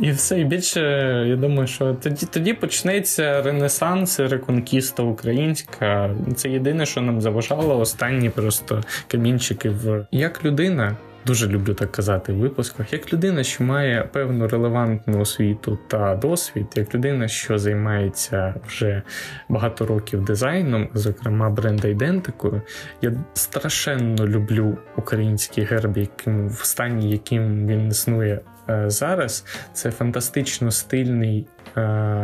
І, 0.00 0.06
і 0.06 0.10
все. 0.10 0.40
І 0.40 0.44
більше, 0.44 0.80
я 1.28 1.36
думаю, 1.36 1.66
що 1.66 1.94
тоді 1.94 2.26
тоді 2.26 2.54
почнеться 2.54 3.42
ренесанс, 3.42 4.20
реконкіста 4.20 5.02
українська. 5.02 6.14
Це 6.36 6.48
єдине, 6.48 6.86
що 6.86 7.00
нам 7.00 7.20
заважало 7.20 7.78
останні 7.78 8.30
просто 8.30 8.82
камінчики 9.08 9.70
в 9.70 10.06
як 10.10 10.44
людина. 10.44 10.96
Дуже 11.26 11.48
люблю 11.48 11.74
так 11.74 11.92
казати 11.92 12.32
в 12.32 12.36
випусках, 12.36 12.92
як 12.92 13.12
людина, 13.12 13.44
що 13.44 13.64
має 13.64 14.08
певну 14.12 14.48
релевантну 14.48 15.20
освіту 15.20 15.78
та 15.86 16.14
досвід, 16.14 16.66
як 16.74 16.94
людина, 16.94 17.28
що 17.28 17.58
займається 17.58 18.54
вже 18.66 19.02
багато 19.48 19.86
років 19.86 20.24
дизайном, 20.24 20.88
зокрема 20.94 21.50
бренд-айдентикою, 21.50 22.62
я 23.02 23.12
страшенно 23.34 24.26
люблю 24.26 24.78
український 24.96 25.64
герб, 25.64 25.96
яким 25.96 26.48
в 26.48 26.64
стані, 26.64 27.10
яким 27.10 27.66
він 27.66 27.88
існує 27.88 28.40
е, 28.68 28.90
зараз. 28.90 29.44
Це 29.72 29.90
фантастично 29.90 30.70
стильний 30.70 31.46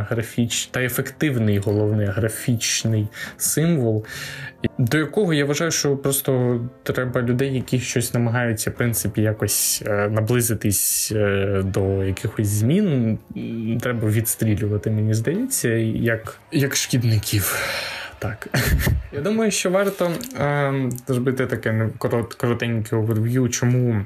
графіч 0.08 0.66
та 0.66 0.82
ефективний, 0.82 1.58
головне, 1.58 2.06
графічний 2.06 3.08
символ, 3.36 4.04
до 4.78 4.98
якого 4.98 5.34
я 5.34 5.44
вважаю, 5.44 5.70
що 5.70 5.96
просто 5.96 6.60
треба 6.82 7.22
людей, 7.22 7.54
які 7.54 7.80
щось 7.80 8.14
намагаються, 8.14 8.70
в 8.70 8.74
принципі, 8.74 9.22
якось 9.22 9.82
е, 9.86 10.08
наблизитись 10.08 11.12
е, 11.16 11.62
до 11.64 12.04
якихось 12.04 12.48
змін. 12.48 13.18
Треба 13.80 14.08
відстрілювати, 14.08 14.90
мені 14.90 15.14
здається, 15.14 15.68
як, 15.68 16.38
як 16.52 16.76
шкідників. 16.76 17.56
Так. 18.18 18.48
Я 19.12 19.20
думаю, 19.20 19.50
що 19.50 19.70
варто 19.70 20.12
е, 20.40 20.90
зробити 21.06 21.46
таке 21.46 21.90
коротеньке 22.38 22.96
оверв'ю, 22.96 23.48
чому 23.48 24.04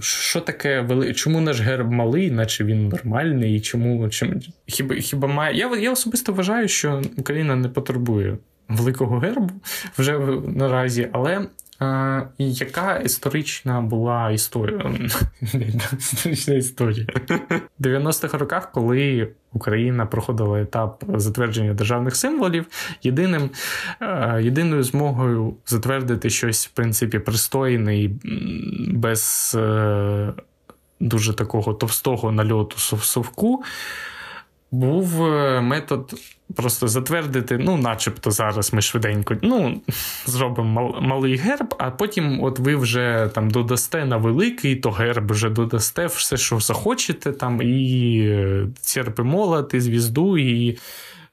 що 0.00 0.40
таке 0.40 0.80
вели... 0.80 1.14
Чому 1.14 1.40
наш 1.40 1.60
герб 1.60 1.92
малий, 1.92 2.30
наче 2.30 2.64
він 2.64 2.88
нормальний, 2.88 3.56
і 3.56 3.60
чому 3.60 4.08
чим... 4.08 4.40
хіба 4.66 4.94
хіба 4.94 5.28
має. 5.28 5.56
Я 5.56 5.76
я 5.76 5.92
особисто 5.92 6.32
вважаю, 6.32 6.68
що 6.68 7.02
Україна 7.16 7.56
не 7.56 7.68
потребує 7.68 8.36
великого 8.68 9.18
гербу 9.18 9.50
вже 9.98 10.18
наразі, 10.46 11.08
але 11.12 11.46
яка 12.38 12.96
історична 12.96 13.80
була 13.80 14.30
історія? 14.30 14.94
Історія. 16.58 17.06
В 17.78 17.82
90-х 17.82 18.38
роках, 18.38 18.72
коли 18.72 19.28
Україна 19.52 20.06
проходила 20.06 20.60
етап 20.60 21.04
затвердження 21.08 21.74
державних 21.74 22.16
символів, 22.16 22.66
єдиним, 23.02 23.50
єдиною 24.40 24.82
змогою 24.82 25.54
затвердити 25.66 26.30
щось, 26.30 26.66
в 26.66 26.70
принципі, 26.70 27.18
пристойне 27.18 27.98
і 27.98 28.10
без 28.88 29.52
е, 29.58 30.32
дуже 31.00 31.34
такого 31.34 31.74
товстого 31.74 32.32
нальоту 32.32 32.78
совку 32.78 33.64
був 34.72 35.24
е, 35.24 35.60
метод 35.60 36.14
просто 36.56 36.88
затвердити, 36.88 37.58
ну, 37.58 37.76
начебто, 37.76 38.30
зараз 38.30 38.72
ми 38.72 38.82
швиденько 38.82 39.36
ну, 39.42 39.80
зробимо 40.26 40.98
малий 41.00 41.36
герб, 41.36 41.74
а 41.78 41.90
потім 41.90 42.42
от 42.42 42.58
ви 42.58 42.76
вже 42.76 43.30
там 43.34 43.50
додасте 43.50 44.04
на 44.04 44.16
великий, 44.16 44.76
то 44.76 44.90
герб 44.90 45.32
вже 45.32 45.50
додасте 45.50 46.06
все, 46.06 46.36
що 46.36 46.60
захочете, 46.60 47.32
там, 47.32 47.62
і 47.62 48.18
е, 48.28 48.66
церпи 48.80 49.22
молот, 49.22 49.74
і 49.74 49.80
звізду, 49.80 50.38
і 50.38 50.78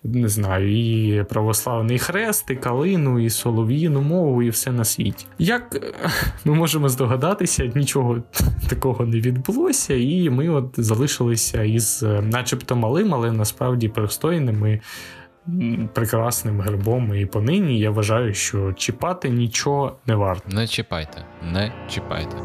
не 0.04 0.30
знаю, 0.30 0.78
і 0.78 1.24
православний 1.24 2.00
хрест, 2.00 2.52
і 2.52 2.56
калину, 2.56 3.20
і 3.20 3.30
солов'їну 3.30 4.02
мову, 4.02 4.44
і 4.44 4.50
все 4.50 4.72
на 4.72 4.86
світі. 4.86 5.26
Як 5.40 5.76
е, 5.76 6.10
ми 6.46 6.54
можемо 6.54 6.90
здогадатися, 6.90 7.72
нічого 7.76 8.24
такого 8.70 9.06
не 9.06 9.20
відбулося, 9.20 9.94
і 9.94 10.30
ми 10.30 10.50
от 10.50 10.74
залишилися 10.78 11.64
із, 11.64 12.04
е, 12.04 12.22
начебто, 12.22 12.76
малим, 12.76 13.14
але 13.14 13.32
насправді 13.32 13.90
пристойними. 13.90 14.82
Прекрасним 15.94 16.62
гербом 16.62 17.16
і 17.16 17.26
понині 17.26 17.80
я 17.80 17.92
вважаю, 17.92 18.34
що 18.34 18.74
чіпати 18.74 19.30
нічого 19.30 19.98
не 20.08 20.16
варто. 20.16 20.56
Не 20.56 20.68
чіпайте, 20.68 21.26
не 21.54 21.72
чіпайте. 21.88 22.36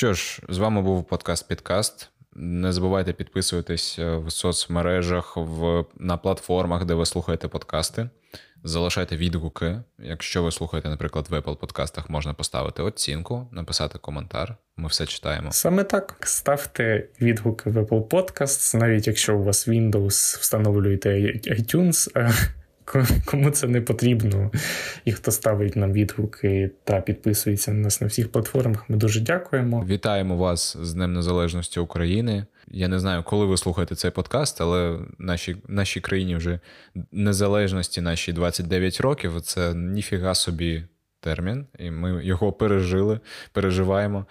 Що 0.00 0.14
ж, 0.14 0.40
з 0.48 0.58
вами 0.58 0.82
був 0.82 1.04
подкаст 1.04 1.48
Підкаст. 1.48 2.08
Не 2.32 2.72
забувайте 2.72 3.12
підписуватись 3.12 3.98
е, 3.98 4.16
в 4.16 4.32
соцмережах, 4.32 5.36
в, 5.36 5.84
на 5.98 6.16
платформах, 6.16 6.84
де 6.84 6.94
ви 6.94 7.06
слухаєте 7.06 7.48
подкасти. 7.48 8.08
Залишайте 8.64 9.16
відгуки. 9.16 9.80
Якщо 9.98 10.42
ви 10.42 10.50
слухаєте, 10.50 10.88
наприклад, 10.88 11.26
в 11.30 11.34
Apple 11.34 11.56
подкастах, 11.56 12.10
можна 12.10 12.34
поставити 12.34 12.82
оцінку, 12.82 13.48
написати 13.52 13.98
коментар. 13.98 14.56
Ми 14.76 14.88
все 14.88 15.06
читаємо. 15.06 15.52
Саме 15.52 15.84
так. 15.84 16.16
Ставте 16.20 17.08
відгуки 17.20 17.70
в 17.70 17.78
Apple 17.78 18.08
Podcasts, 18.08 18.76
навіть 18.76 19.06
якщо 19.06 19.36
у 19.36 19.42
вас 19.42 19.68
Windows 19.68 20.40
встановлюєте 20.40 21.10
iTunes. 21.46 22.30
Кому 23.24 23.50
це 23.50 23.66
не 23.66 23.80
потрібно, 23.80 24.50
і 25.04 25.12
хто 25.12 25.30
ставить 25.30 25.76
нам 25.76 25.92
відгуки 25.92 26.70
та 26.84 27.00
підписується 27.00 27.72
на 27.72 27.78
нас 27.78 28.00
на 28.00 28.06
всіх 28.06 28.32
платформах. 28.32 28.90
Ми 28.90 28.96
дуже 28.96 29.20
дякуємо. 29.20 29.84
Вітаємо 29.88 30.36
вас 30.36 30.76
з 30.82 30.94
Днем 30.94 31.12
Незалежності 31.12 31.80
України. 31.80 32.44
Я 32.68 32.88
не 32.88 32.98
знаю, 32.98 33.22
коли 33.22 33.46
ви 33.46 33.56
слухаєте 33.56 33.94
цей 33.94 34.10
подкаст, 34.10 34.60
але 34.60 34.98
нашій 35.18 35.56
нашій 35.68 36.00
країні 36.00 36.36
вже 36.36 36.60
незалежності 37.12 38.00
наші 38.00 38.32
29 38.32 39.00
років. 39.00 39.40
Це 39.40 39.74
ніфіга 39.74 40.34
собі 40.34 40.84
термін, 41.20 41.66
і 41.78 41.90
ми 41.90 42.24
його 42.24 42.52
пережили, 42.52 43.20
переживаємо 43.52 44.26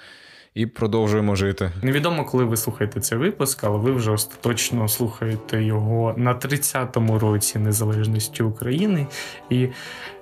і 0.59 0.65
продовжуємо 0.65 1.35
жити. 1.35 1.71
Невідомо, 1.83 2.25
коли 2.25 2.43
ви 2.43 2.57
слухаєте 2.57 2.99
цей 2.99 3.17
випуск, 3.17 3.63
але 3.63 3.77
ви 3.77 3.91
вже 3.91 4.11
остаточно 4.11 4.87
слухаєте 4.87 5.63
його 5.63 6.13
на 6.17 6.33
30-му 6.33 7.19
році 7.19 7.59
незалежності 7.59 8.43
України. 8.43 9.07
І 9.49 9.67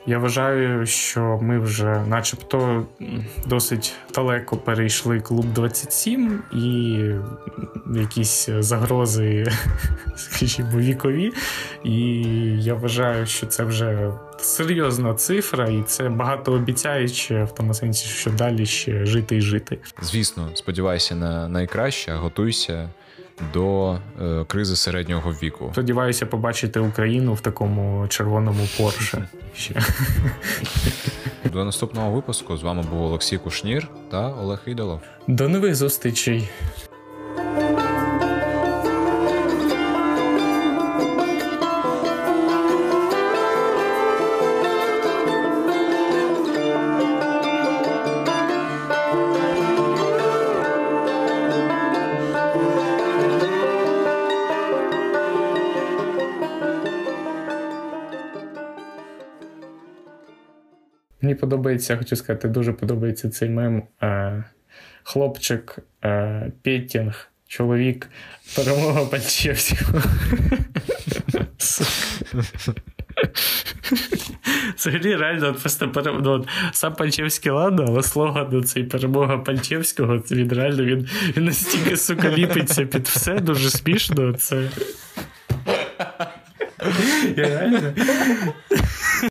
я 0.08 0.17
вважаю, 0.20 0.86
що 0.86 1.39
ми 1.41 1.60
вже, 1.60 2.06
начебто, 2.08 2.86
досить 3.46 3.93
далеко 4.13 4.58
перейшли 4.58 5.20
клуб 5.20 5.46
27 5.54 6.43
і 6.54 7.00
якісь 8.00 8.50
загрози, 8.60 9.46
скажімо, 10.15 10.70
вікові. 10.76 11.34
І 11.84 12.22
я 12.60 12.74
вважаю, 12.74 13.26
що 13.26 13.46
це 13.46 13.63
вже 13.63 14.12
серйозна 14.39 15.13
цифра, 15.13 15.67
і 15.67 15.84
це 15.88 16.10
багатообіцяюче 16.10 17.43
в 17.43 17.52
тому 17.52 17.74
сенсі, 17.74 18.08
що 18.08 18.32
далі 18.32 18.65
ще 18.65 19.06
жити 19.06 19.38
і 19.38 19.41
жити. 19.41 19.78
Звісно, 20.02 20.50
сподівайся 20.54 21.15
на 21.15 21.50
найкраще, 21.50 22.12
готуйся 22.12 22.89
до 23.54 23.97
е, 24.21 24.45
кризи 24.47 24.76
середнього 24.76 25.32
віку. 25.32 25.69
Сподіваюся 25.71 26.26
побачити 26.26 26.80
Україну 26.80 27.34
в 27.34 27.41
такому 27.41 28.08
червоному 28.08 28.67
Порше. 28.78 29.28
До 31.54 31.65
наступного 31.65 32.12
випуску 32.12 32.58
з 32.58 32.63
вами 32.63 32.84
був 32.89 33.02
Олексій 33.02 33.38
Кушнір 33.38 33.88
та 34.12 34.34
Олег 34.34 34.60
Ідолов. 34.65 35.02
До 35.28 35.50
нових 35.50 35.76
зустрічей. 35.76 36.50
Подобається, 61.48 61.98
хочу 61.98 62.16
сказати, 62.16 62.48
дуже 62.48 62.74
подобається 62.74 63.30
цей 63.30 63.50
мем. 63.50 63.84
Е, 64.04 64.44
хлопчик, 65.04 65.80
е, 66.04 66.52
Пєтінг, 66.64 67.32
чоловік, 67.48 68.10
перемога 68.56 69.06
Панчевського. 69.06 70.02
Взагалі, 74.78 75.16
реально, 75.16 75.54
просто 75.54 75.92
перем... 75.92 76.22
ну, 76.24 76.46
сам 76.72 76.94
Панчевський 76.94 77.52
ладно, 77.52 77.86
але 77.88 78.04
слоган 78.04 78.48
ну, 78.52 78.64
цей 78.64 78.84
перемога 78.84 79.38
Панчевського, 79.38 80.18
він 80.18 80.54
реально 80.54 80.84
він, 80.84 81.10
він 81.38 81.46
настільки 81.46 81.98
сука 81.98 82.30
ліпиться 82.30 82.86
під 82.86 83.08
все, 83.08 83.40
дуже 83.40 83.70
смішно. 83.70 84.34
Це. 84.34 84.70
Я 87.38 87.46
реально. 87.46 87.94